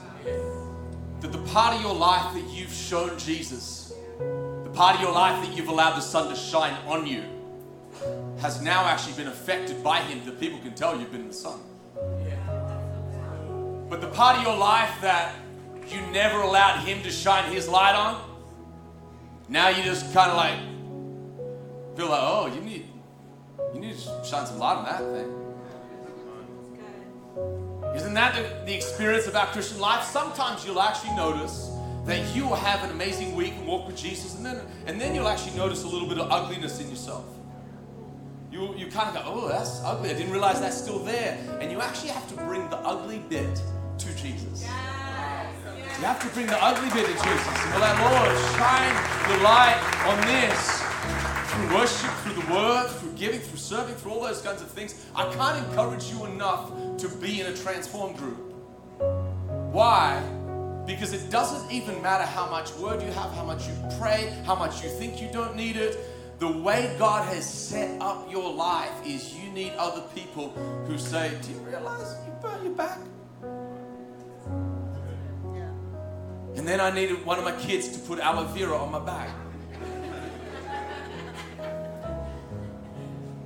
That 1.20 1.32
the 1.32 1.38
part 1.52 1.76
of 1.76 1.82
your 1.82 1.94
life 1.94 2.34
that 2.34 2.44
you've 2.50 2.72
shown 2.72 3.18
Jesus, 3.18 3.92
the 4.18 4.70
part 4.74 4.96
of 4.96 5.02
your 5.02 5.12
life 5.12 5.46
that 5.46 5.56
you've 5.56 5.68
allowed 5.68 5.96
the 5.96 6.00
sun 6.00 6.28
to 6.30 6.36
shine 6.36 6.74
on 6.86 7.06
you, 7.06 7.22
has 8.38 8.60
now 8.60 8.84
actually 8.86 9.14
been 9.14 9.28
affected 9.28 9.82
by 9.82 10.00
Him 10.00 10.24
that 10.26 10.38
people 10.40 10.58
can 10.58 10.74
tell 10.74 10.98
you've 10.98 11.12
been 11.12 11.22
in 11.22 11.28
the 11.28 11.34
sun. 11.34 11.60
But 13.88 14.00
the 14.00 14.08
part 14.08 14.36
of 14.36 14.42
your 14.42 14.56
life 14.56 14.90
that 15.00 15.34
you 15.88 16.00
never 16.12 16.40
allowed 16.40 16.84
Him 16.84 17.02
to 17.02 17.10
shine 17.10 17.50
His 17.52 17.68
light 17.68 17.94
on, 17.94 18.20
now 19.48 19.68
you 19.68 19.82
just 19.84 20.12
kind 20.12 20.30
of 20.30 20.36
like 20.36 20.58
feel 21.96 22.10
like, 22.10 22.20
oh, 22.22 22.46
you 22.54 22.60
need, 22.60 22.86
you 23.72 23.80
need 23.80 23.96
to 23.96 24.24
shine 24.24 24.46
some 24.46 24.58
light 24.58 24.76
on 24.76 24.84
that 24.84 25.00
thing. 25.00 25.32
Isn't 27.96 28.12
that 28.14 28.34
the, 28.34 28.66
the 28.66 28.74
experience 28.74 29.26
of 29.26 29.34
our 29.34 29.46
Christian 29.46 29.80
life? 29.80 30.04
Sometimes 30.04 30.66
you'll 30.66 30.80
actually 30.80 31.16
notice 31.16 31.70
that 32.04 32.36
you 32.36 32.46
will 32.46 32.56
have 32.56 32.84
an 32.84 32.90
amazing 32.90 33.34
week 33.34 33.54
and 33.54 33.66
walk 33.66 33.86
with 33.86 33.96
Jesus, 33.96 34.36
and 34.36 34.44
then 34.44 34.60
and 34.86 35.00
then 35.00 35.14
you'll 35.14 35.26
actually 35.26 35.56
notice 35.56 35.84
a 35.84 35.88
little 35.88 36.06
bit 36.06 36.18
of 36.18 36.30
ugliness 36.30 36.78
in 36.80 36.90
yourself. 36.90 37.24
You, 38.52 38.74
you 38.76 38.86
kind 38.86 39.08
of 39.08 39.14
go, 39.14 39.22
oh, 39.24 39.48
that's 39.48 39.80
ugly. 39.82 40.10
I 40.10 40.12
didn't 40.12 40.30
realize 40.30 40.60
that's 40.60 40.76
still 40.76 41.00
there. 41.00 41.38
And 41.60 41.72
you 41.72 41.80
actually 41.80 42.10
have 42.10 42.28
to 42.28 42.34
bring 42.36 42.68
the 42.70 42.76
ugly 42.78 43.18
bit 43.28 43.60
to 43.98 44.16
Jesus. 44.16 44.62
You 44.62 46.04
have 46.04 46.20
to 46.22 46.28
bring 46.28 46.46
the 46.46 46.62
ugly 46.62 46.88
bit 46.90 47.06
to 47.06 47.12
Jesus. 47.12 47.46
Well, 47.72 47.80
like, 47.80 47.98
Lord, 48.00 48.38
shine 48.56 48.94
the 49.28 49.42
light 49.42 49.76
on 50.06 50.20
this 50.26 50.85
through 51.66 51.76
worship, 51.76 52.10
through 52.22 52.42
the 52.42 52.52
word, 52.52 52.88
through 52.88 53.12
giving, 53.12 53.40
through 53.40 53.58
serving, 53.58 53.94
through 53.96 54.12
all 54.12 54.22
those 54.22 54.40
kinds 54.40 54.62
of 54.62 54.70
things. 54.70 55.06
I 55.14 55.32
can't 55.34 55.66
encourage 55.66 56.04
you 56.04 56.24
enough 56.26 56.70
to 56.98 57.08
be 57.08 57.40
in 57.40 57.46
a 57.46 57.56
transformed 57.56 58.16
group. 58.16 58.54
Why? 59.72 60.22
Because 60.86 61.12
it 61.12 61.30
doesn't 61.30 61.70
even 61.70 62.00
matter 62.02 62.24
how 62.24 62.48
much 62.48 62.72
word 62.74 63.02
you 63.02 63.10
have, 63.12 63.32
how 63.32 63.44
much 63.44 63.66
you 63.66 63.74
pray, 63.98 64.32
how 64.44 64.54
much 64.54 64.82
you 64.82 64.90
think 64.90 65.20
you 65.20 65.28
don't 65.32 65.56
need 65.56 65.76
it. 65.76 65.98
The 66.38 66.50
way 66.50 66.94
God 66.98 67.26
has 67.34 67.48
set 67.48 68.00
up 68.00 68.30
your 68.30 68.52
life 68.52 68.92
is 69.04 69.34
you 69.34 69.50
need 69.50 69.72
other 69.72 70.02
people 70.14 70.50
who 70.86 70.98
say, 70.98 71.32
Do 71.42 71.52
you 71.52 71.58
realize 71.60 72.14
you 72.26 72.32
burn 72.42 72.62
your 72.64 72.74
back? 72.74 72.98
And 76.56 76.66
then 76.66 76.80
I 76.80 76.90
needed 76.90 77.24
one 77.24 77.38
of 77.38 77.44
my 77.44 77.56
kids 77.56 77.88
to 77.88 77.98
put 77.98 78.18
aloe 78.18 78.44
vera 78.44 78.76
on 78.76 78.92
my 78.92 79.00
back. 79.00 79.30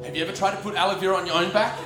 Have 0.04 0.16
you 0.16 0.22
ever 0.24 0.32
tried 0.32 0.52
to 0.52 0.56
put 0.62 0.74
aloe 0.76 0.98
vera 0.98 1.14
on 1.14 1.26
your 1.26 1.36
own 1.36 1.52
back? 1.52 1.78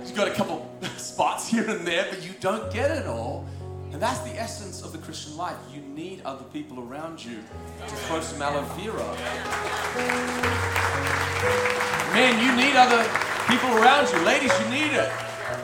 You've 0.00 0.14
got 0.14 0.28
a 0.28 0.30
couple 0.30 0.70
spots 0.96 1.48
here 1.48 1.68
and 1.68 1.84
there, 1.84 2.06
but 2.08 2.24
you 2.24 2.32
don't 2.40 2.72
get 2.72 2.92
it 2.92 3.06
all. 3.06 3.44
And 3.92 4.00
that's 4.00 4.20
the 4.20 4.40
essence 4.40 4.82
of 4.82 4.92
the 4.92 4.98
Christian 4.98 5.36
life. 5.36 5.56
You 5.72 5.80
need 5.80 6.22
other 6.24 6.44
people 6.44 6.80
around 6.80 7.24
you 7.24 7.42
to 7.86 7.94
throw 8.06 8.20
some 8.20 8.40
aloe 8.40 8.62
vera. 8.76 9.14
Man, 12.12 12.44
you 12.44 12.54
need 12.54 12.76
other 12.76 13.02
people 13.48 13.70
around 13.76 14.08
you. 14.12 14.24
Ladies, 14.24 14.52
you 14.60 14.68
need 14.70 14.92
it. 14.92 15.10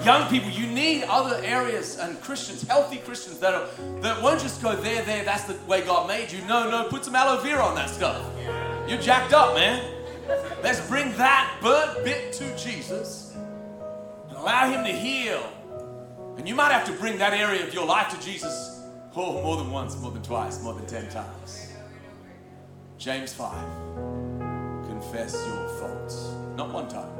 Young 0.04 0.28
people, 0.28 0.50
you 0.50 0.66
need 0.66 1.04
other 1.04 1.40
areas 1.44 1.98
and 1.98 2.20
Christians, 2.20 2.66
healthy 2.66 2.98
Christians 2.98 3.38
that 3.38 3.54
are 3.54 3.68
that 4.00 4.20
won't 4.20 4.40
just 4.40 4.60
go 4.60 4.74
there, 4.74 5.04
there, 5.04 5.24
that's 5.24 5.44
the 5.44 5.54
way 5.68 5.82
God 5.82 6.08
made 6.08 6.32
you. 6.32 6.42
No, 6.46 6.68
no, 6.68 6.88
put 6.88 7.04
some 7.04 7.14
aloe 7.14 7.40
vera 7.40 7.62
on 7.62 7.76
that 7.76 7.90
stuff. 7.90 8.24
You're 8.88 9.00
jacked 9.00 9.32
up, 9.32 9.54
man. 9.54 9.99
Let's 10.62 10.86
bring 10.88 11.16
that 11.16 11.58
burnt 11.62 12.04
bit 12.04 12.32
to 12.34 12.56
Jesus 12.56 13.34
and 14.28 14.36
allow 14.36 14.70
Him 14.70 14.84
to 14.84 14.92
heal. 14.92 15.42
And 16.36 16.48
you 16.48 16.54
might 16.54 16.72
have 16.72 16.86
to 16.86 16.92
bring 16.92 17.18
that 17.18 17.32
area 17.32 17.66
of 17.66 17.74
your 17.74 17.86
life 17.86 18.08
to 18.10 18.20
Jesus 18.24 18.80
oh, 19.16 19.42
more 19.42 19.56
than 19.56 19.70
once, 19.70 19.96
more 19.96 20.10
than 20.10 20.22
twice, 20.22 20.62
more 20.62 20.74
than 20.74 20.86
ten 20.86 21.08
times. 21.08 21.72
James 22.98 23.32
5. 23.32 23.52
Confess 24.86 25.34
your 25.46 25.68
faults. 25.78 26.34
Not 26.56 26.70
one 26.70 26.88
time 26.88 27.16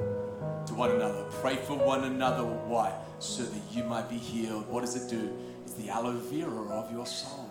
to 0.66 0.74
one 0.74 0.90
another. 0.90 1.24
Pray 1.40 1.56
for 1.56 1.74
one 1.74 2.04
another. 2.04 2.44
Why? 2.44 2.92
So 3.18 3.42
that 3.42 3.62
you 3.72 3.84
might 3.84 4.08
be 4.08 4.18
healed. 4.18 4.68
What 4.68 4.82
does 4.82 4.96
it 4.96 5.08
do? 5.08 5.32
It's 5.64 5.74
the 5.74 5.88
aloe 5.88 6.12
vera 6.12 6.68
of 6.68 6.92
your 6.92 7.06
soul. 7.06 7.48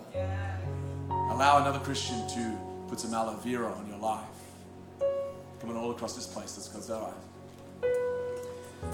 Allow 1.08 1.58
another 1.58 1.80
Christian 1.80 2.26
to 2.28 2.58
put 2.88 3.00
some 3.00 3.14
aloe 3.14 3.36
vera 3.36 3.72
on 3.72 3.88
your 3.88 3.98
life. 3.98 4.24
Coming 5.60 5.76
all 5.76 5.90
across 5.90 6.14
this 6.14 6.26
place. 6.26 6.54
that's 6.54 6.68
God's 6.68 6.90
our. 6.90 7.14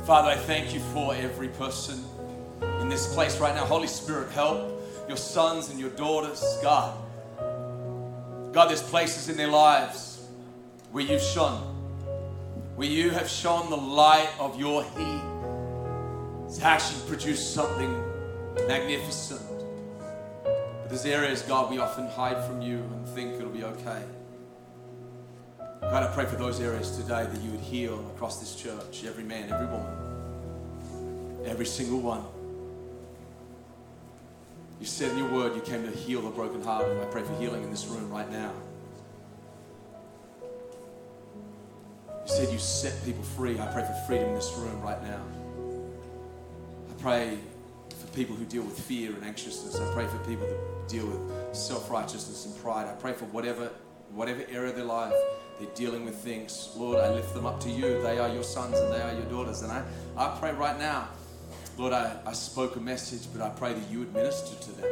Father, 0.05 0.31
I 0.31 0.37
thank 0.37 0.75
you 0.75 0.81
for 0.93 1.15
every 1.15 1.49
person 1.49 2.05
in 2.81 2.89
this 2.89 3.13
place 3.15 3.39
right 3.39 3.55
now. 3.55 3.65
Holy 3.65 3.87
Spirit, 3.87 4.31
help 4.33 4.73
your 5.09 5.17
sons 5.17 5.71
and 5.71 5.79
your 5.79 5.91
daughters, 5.91 6.43
God. 6.63 6.97
God, 8.53 8.69
there's 8.69 8.83
places 8.83 9.29
in 9.29 9.37
their 9.37 9.49
lives 9.49 10.27
where 10.91 11.05
you've 11.05 11.23
shone 11.23 11.77
where 12.77 12.87
you 12.87 13.11
have 13.11 13.29
shone 13.29 13.71
the 13.71 13.77
light 13.77 14.29
of 14.39 14.61
your 14.61 14.85
heat. 14.85 15.23
It's 16.45 16.61
actually 16.61 17.01
produced 17.09 17.55
something 17.55 17.91
magnificent. 18.69 19.41
But 20.45 20.91
there's 20.91 21.07
areas, 21.07 21.41
God, 21.41 21.71
we 21.71 21.79
often 21.79 22.07
hide 22.07 22.45
from 22.45 22.61
you 22.61 22.77
and 22.77 23.09
think 23.09 23.35
it'll 23.35 23.49
be 23.49 23.65
okay. 23.65 24.03
God, 25.90 26.03
I 26.03 26.09
pray 26.09 26.27
for 26.27 26.35
those 26.35 26.61
areas 26.61 26.96
today 26.96 27.27
that 27.31 27.40
you 27.42 27.53
would 27.53 27.61
heal 27.61 28.01
across 28.16 28.40
this 28.40 28.57
church, 28.57 29.05
every 29.07 29.22
man, 29.22 29.53
every 29.53 29.66
woman, 29.66 31.44
every 31.46 31.64
single 31.64 32.01
one. 32.01 32.25
You 34.81 34.87
said 34.87 35.12
in 35.12 35.18
your 35.18 35.31
word 35.31 35.55
you 35.55 35.61
came 35.62 35.85
to 35.85 35.96
heal 35.96 36.22
the 36.22 36.31
brokenhearted. 36.31 37.01
I 37.01 37.05
pray 37.05 37.22
for 37.22 37.35
healing 37.38 37.62
in 37.62 37.70
this 37.70 37.87
room 37.87 38.11
right 38.11 38.29
now. 38.31 38.53
You 42.27 42.33
said 42.35 42.53
you 42.53 42.59
set 42.59 42.92
people 43.05 43.22
free. 43.22 43.59
I 43.59 43.66
pray 43.66 43.85
for 43.85 43.94
freedom 44.09 44.31
in 44.31 44.35
this 44.35 44.53
room 44.59 44.83
right 44.83 45.01
now. 45.05 45.22
I 46.90 47.01
pray 47.01 47.38
for 48.01 48.09
people 48.09 48.35
who 48.35 48.44
deal 48.44 48.64
with 48.64 48.79
fear 48.79 49.14
and 49.14 49.25
anxiousness. 49.25 49.79
I 49.79 49.94
pray 49.94 50.09
for 50.09 50.18
people 50.29 50.49
that 50.49 50.88
deal 50.88 51.07
with 51.07 51.57
self-righteousness 51.57 52.46
and 52.46 52.57
pride. 52.61 52.88
I 52.88 52.94
pray 52.94 53.12
for 53.12 53.27
whatever 53.27 53.70
whatever 54.11 54.44
area 54.51 54.70
of 54.70 54.77
their 54.77 54.85
life 54.85 55.12
they're 55.59 55.75
dealing 55.75 56.05
with 56.05 56.16
things. 56.16 56.71
Lord, 56.77 56.99
I 56.99 57.11
lift 57.11 57.35
them 57.35 57.47
up 57.47 57.61
to 57.61 57.71
you. 57.71 58.03
They 58.03 58.19
are 58.19 58.29
your 58.29 58.42
sons 58.42 58.79
and 58.79 58.92
they 58.92 59.01
are 59.01 59.12
your 59.12 59.25
daughters. 59.25 59.62
And 59.62 59.73
I, 59.73 59.85
I 60.16 60.37
pray 60.38 60.53
right 60.53 60.79
now, 60.79 61.09
Lord, 61.79 61.92
I, 61.92 62.19
I 62.27 62.33
spoke 62.33 62.77
a 62.77 62.81
message, 62.81 63.29
but 63.33 63.42
I 63.42 63.51
pray 63.51 63.73
that 63.73 63.90
you 63.90 64.01
would 64.01 64.14
minister 64.14 64.55
to 64.64 64.73
them. 64.73 64.90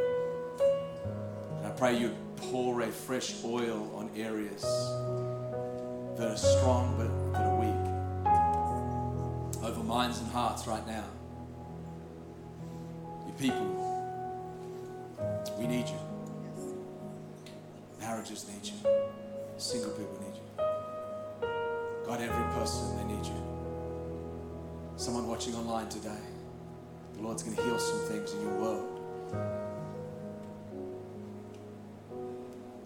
And 1.57 1.67
I 1.67 1.69
pray 1.71 1.97
you 1.97 2.15
pour 2.37 2.81
a 2.81 2.87
fresh 2.87 3.43
oil 3.43 3.91
on 3.95 4.09
areas 4.15 4.61
that 6.17 6.31
are 6.31 6.37
strong 6.37 6.95
but 6.97 7.33
that 7.33 7.45
are 7.45 7.55
weak. 7.59 7.69
Over 9.63 9.83
minds 9.83 10.19
and 10.19 10.27
hearts 10.31 10.67
right 10.67 10.85
now. 10.87 11.05
Your 13.25 13.35
people, 13.37 13.65
we 15.57 15.67
need 15.67 15.87
you. 15.87 15.99
Marriages 17.99 18.45
need 18.47 18.65
you. 18.65 18.73
Single 19.57 19.91
people 19.91 20.19
need 20.21 20.35
you. 20.35 20.54
God, 22.05 22.21
every 22.21 22.53
person, 22.53 22.97
they 22.97 23.15
need 23.15 23.25
you. 23.25 23.33
Someone 24.95 25.27
watching 25.27 25.55
online 25.55 25.89
today, 25.89 26.21
the 27.15 27.23
Lord's 27.23 27.41
going 27.41 27.55
to 27.55 27.63
heal 27.63 27.79
some 27.79 27.99
things 28.01 28.31
in 28.31 28.41
your 28.41 28.53
world. 28.59 29.01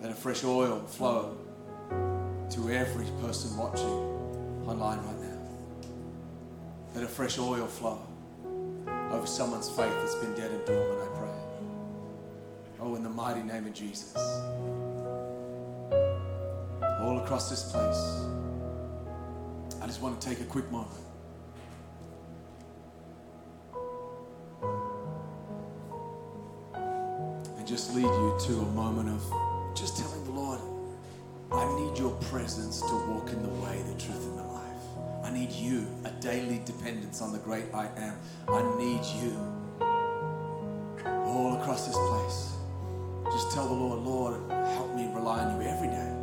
Let 0.02 0.12
a 0.12 0.16
fresh 0.16 0.46
oil 0.46 0.80
flow 0.88 1.36
to 1.90 2.72
every 2.72 3.08
person 3.22 3.58
watching 3.58 3.86
online 4.66 5.00
right 5.00 5.20
now. 5.20 5.38
Let 6.96 7.04
a 7.04 7.08
fresh 7.08 7.38
oil 7.40 7.68
flow 7.68 8.02
over 9.12 9.28
someone's 9.28 9.68
faith 9.68 9.94
that's 10.00 10.16
been 10.16 10.34
dead 10.34 10.52
and 10.52 10.66
dormant, 10.66 11.02
I 11.02 11.18
pray. 11.18 11.30
Oh, 12.80 12.96
in 12.96 13.04
the 13.04 13.10
mighty 13.10 13.44
name 13.44 13.68
of 13.68 13.74
Jesus. 13.74 14.16
All 17.02 17.20
across 17.20 17.50
this 17.50 17.70
place 17.70 18.29
just 20.00 20.10
want 20.10 20.22
to 20.22 20.30
take 20.30 20.40
a 20.40 20.46
quick 20.46 20.72
moment. 20.72 21.04
And 27.58 27.68
just 27.68 27.94
lead 27.94 28.04
you 28.06 28.38
to 28.48 28.54
a 28.62 28.66
moment 28.68 29.10
of 29.10 29.22
just 29.76 29.98
telling 29.98 30.24
the 30.24 30.32
Lord, 30.32 30.62
I 31.52 31.66
need 31.82 31.98
your 31.98 32.12
presence 32.32 32.80
to 32.80 32.96
walk 33.10 33.28
in 33.32 33.44
the 33.44 33.50
way, 33.50 33.82
the 33.94 34.00
truth, 34.00 34.24
and 34.24 34.40
the 34.40 34.44
life. 34.44 35.26
I 35.26 35.32
need 35.32 35.52
you, 35.52 35.86
a 36.06 36.12
daily 36.22 36.62
dependence 36.64 37.22
on 37.22 37.34
the 37.34 37.40
great 37.40 37.66
I 37.74 37.88
am. 37.98 38.18
I 38.48 38.62
need 38.78 39.04
you 39.22 39.36
all 41.26 41.58
across 41.60 41.88
this 41.88 41.98
place. 41.98 42.54
Just 43.34 43.52
tell 43.52 43.68
the 43.68 43.74
Lord, 43.74 44.00
Lord, 44.00 44.52
help 44.78 44.96
me 44.96 45.10
rely 45.14 45.44
on 45.44 45.60
you 45.60 45.68
every 45.68 45.90
day. 45.90 46.14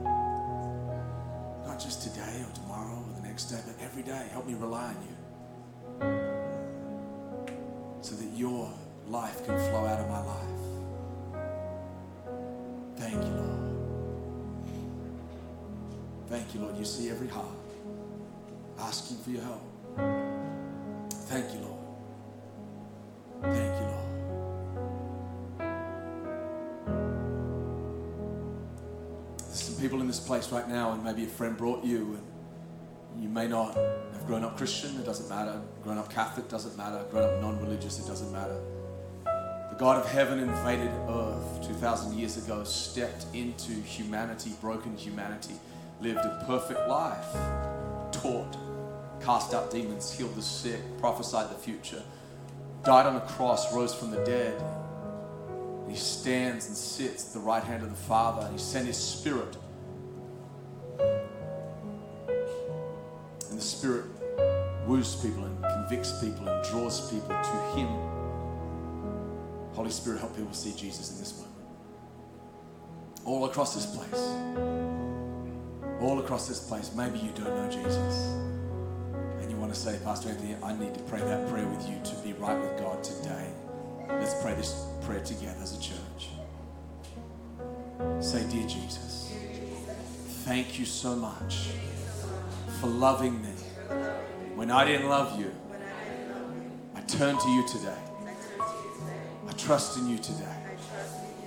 Not 1.66 1.78
just 1.78 2.00
today 2.04 2.42
or 2.42 2.54
tomorrow 2.54 3.15
day, 3.44 3.60
but 3.66 3.76
every 3.84 4.02
day, 4.02 4.28
help 4.32 4.46
me 4.46 4.54
rely 4.54 4.88
on 4.88 4.96
you 5.02 5.16
so 8.00 8.14
that 8.14 8.32
your 8.34 8.72
life 9.08 9.44
can 9.44 9.58
flow 9.58 9.84
out 9.84 10.00
of 10.00 10.08
my 10.08 10.20
life. 10.20 10.60
Thank 12.96 13.14
you, 13.24 13.30
Lord. 13.30 13.74
Thank 16.28 16.54
you, 16.54 16.60
Lord. 16.60 16.76
You 16.76 16.84
see 16.84 17.10
every 17.10 17.28
heart 17.28 17.46
asking 18.78 19.18
for 19.18 19.30
your 19.30 19.42
help. 19.42 19.62
Thank 21.28 21.52
you, 21.54 21.60
Lord. 21.60 21.80
Thank 23.42 23.74
you, 23.80 23.86
Lord. 23.86 24.06
There's 29.38 29.60
some 29.62 29.76
people 29.80 30.00
in 30.00 30.06
this 30.06 30.20
place 30.20 30.50
right 30.50 30.68
now, 30.68 30.92
and 30.92 31.02
maybe 31.04 31.24
a 31.24 31.28
friend 31.28 31.56
brought 31.56 31.84
you. 31.84 32.14
And 32.14 32.35
you 33.26 33.32
may 33.32 33.48
not 33.48 33.74
have 33.74 34.24
grown 34.24 34.44
up 34.44 34.56
Christian, 34.56 34.96
it 35.00 35.04
doesn't 35.04 35.28
matter. 35.28 35.60
Grown 35.82 35.98
up 35.98 36.08
Catholic 36.08 36.48
doesn't 36.48 36.76
matter. 36.76 37.04
Grown 37.10 37.24
up 37.24 37.42
non 37.42 37.60
religious, 37.60 37.98
it 37.98 38.06
doesn't 38.06 38.32
matter. 38.32 38.60
The 39.24 39.76
God 39.76 39.98
of 39.98 40.08
heaven 40.08 40.38
invaded 40.38 40.92
earth 41.08 41.66
2,000 41.66 42.16
years 42.16 42.36
ago, 42.36 42.62
stepped 42.62 43.26
into 43.34 43.72
humanity, 43.72 44.52
broken 44.60 44.96
humanity, 44.96 45.54
lived 46.00 46.20
a 46.20 46.44
perfect 46.46 46.88
life, 46.88 47.32
taught, 48.12 48.56
cast 49.20 49.52
out 49.52 49.72
demons, 49.72 50.12
healed 50.12 50.36
the 50.36 50.42
sick, 50.42 50.80
prophesied 50.98 51.50
the 51.50 51.58
future, 51.58 52.02
died 52.84 53.06
on 53.06 53.16
a 53.16 53.20
cross, 53.20 53.74
rose 53.74 53.92
from 53.92 54.12
the 54.12 54.24
dead. 54.24 54.62
He 55.88 55.96
stands 55.96 56.68
and 56.68 56.76
sits 56.76 57.26
at 57.26 57.32
the 57.32 57.40
right 57.40 57.62
hand 57.64 57.82
of 57.82 57.90
the 57.90 57.96
Father, 57.96 58.42
and 58.42 58.52
He 58.52 58.58
sent 58.58 58.86
His 58.86 58.96
Spirit 58.96 59.56
And 63.56 63.62
the 63.62 63.68
Spirit 63.68 64.04
woos 64.86 65.16
people 65.16 65.42
and 65.42 65.62
convicts 65.62 66.22
people 66.22 66.46
and 66.46 66.62
draws 66.68 67.10
people 67.10 67.28
to 67.30 67.74
Him. 67.74 67.88
Holy 69.72 69.90
Spirit, 69.90 70.20
help 70.20 70.36
people 70.36 70.52
see 70.52 70.74
Jesus 70.76 71.10
in 71.12 71.18
this 71.18 71.38
moment. 71.38 71.54
All 73.24 73.46
across 73.46 73.74
this 73.74 73.86
place. 73.86 74.20
All 76.02 76.18
across 76.18 76.46
this 76.46 76.60
place. 76.68 76.94
Maybe 76.94 77.18
you 77.18 77.30
don't 77.30 77.46
know 77.46 77.70
Jesus. 77.70 78.26
And 79.40 79.50
you 79.50 79.56
want 79.56 79.72
to 79.72 79.80
say, 79.80 79.98
Pastor 80.04 80.28
Anthony, 80.28 80.54
I 80.62 80.78
need 80.78 80.92
to 80.92 81.00
pray 81.04 81.20
that 81.20 81.48
prayer 81.48 81.66
with 81.66 81.88
you 81.88 81.98
to 82.04 82.14
be 82.16 82.34
right 82.34 82.60
with 82.60 82.78
God 82.78 83.02
today. 83.02 83.48
Let's 84.06 84.34
pray 84.42 84.52
this 84.52 84.84
prayer 85.00 85.20
together 85.20 85.56
as 85.62 85.78
a 85.78 85.80
church. 85.80 86.28
Say, 88.20 88.46
Dear 88.50 88.68
Jesus, 88.68 89.32
thank 90.44 90.78
you 90.78 90.84
so 90.84 91.16
much 91.16 91.70
for 92.80 92.88
loving 92.88 93.40
me 93.42 93.52
when 94.54 94.70
I 94.70 94.84
didn't 94.84 95.08
love 95.08 95.38
you. 95.40 95.52
I 96.94 97.00
turn 97.02 97.38
to 97.38 97.48
you 97.48 97.66
today. 97.66 97.98
I 99.48 99.52
trust 99.52 99.98
in 99.98 100.08
you 100.08 100.18
today. 100.18 100.56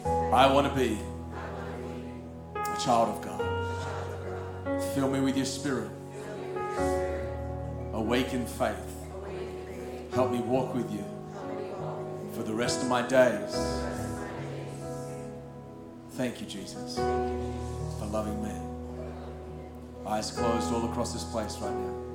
I 0.05 0.51
want 0.51 0.67
to 0.67 0.75
be 0.75 0.97
a 2.55 2.77
child 2.79 3.09
of 3.09 3.21
God. 3.21 4.83
Fill 4.95 5.09
me 5.09 5.19
with 5.19 5.35
your 5.35 5.45
spirit. 5.45 5.91
Awaken 7.93 8.45
faith. 8.45 8.75
Help 10.13 10.31
me 10.31 10.39
walk 10.39 10.73
with 10.73 10.91
you 10.91 11.05
for 12.33 12.43
the 12.43 12.53
rest 12.53 12.81
of 12.81 12.87
my 12.87 13.01
days. 13.05 13.55
Thank 16.11 16.41
you, 16.41 16.47
Jesus, 16.47 16.95
for 16.95 18.05
loving 18.05 18.41
me. 18.43 18.68
Eyes 20.09 20.31
closed 20.31 20.73
all 20.73 20.89
across 20.89 21.13
this 21.13 21.23
place 21.23 21.59
right 21.59 21.71
now. 21.71 22.08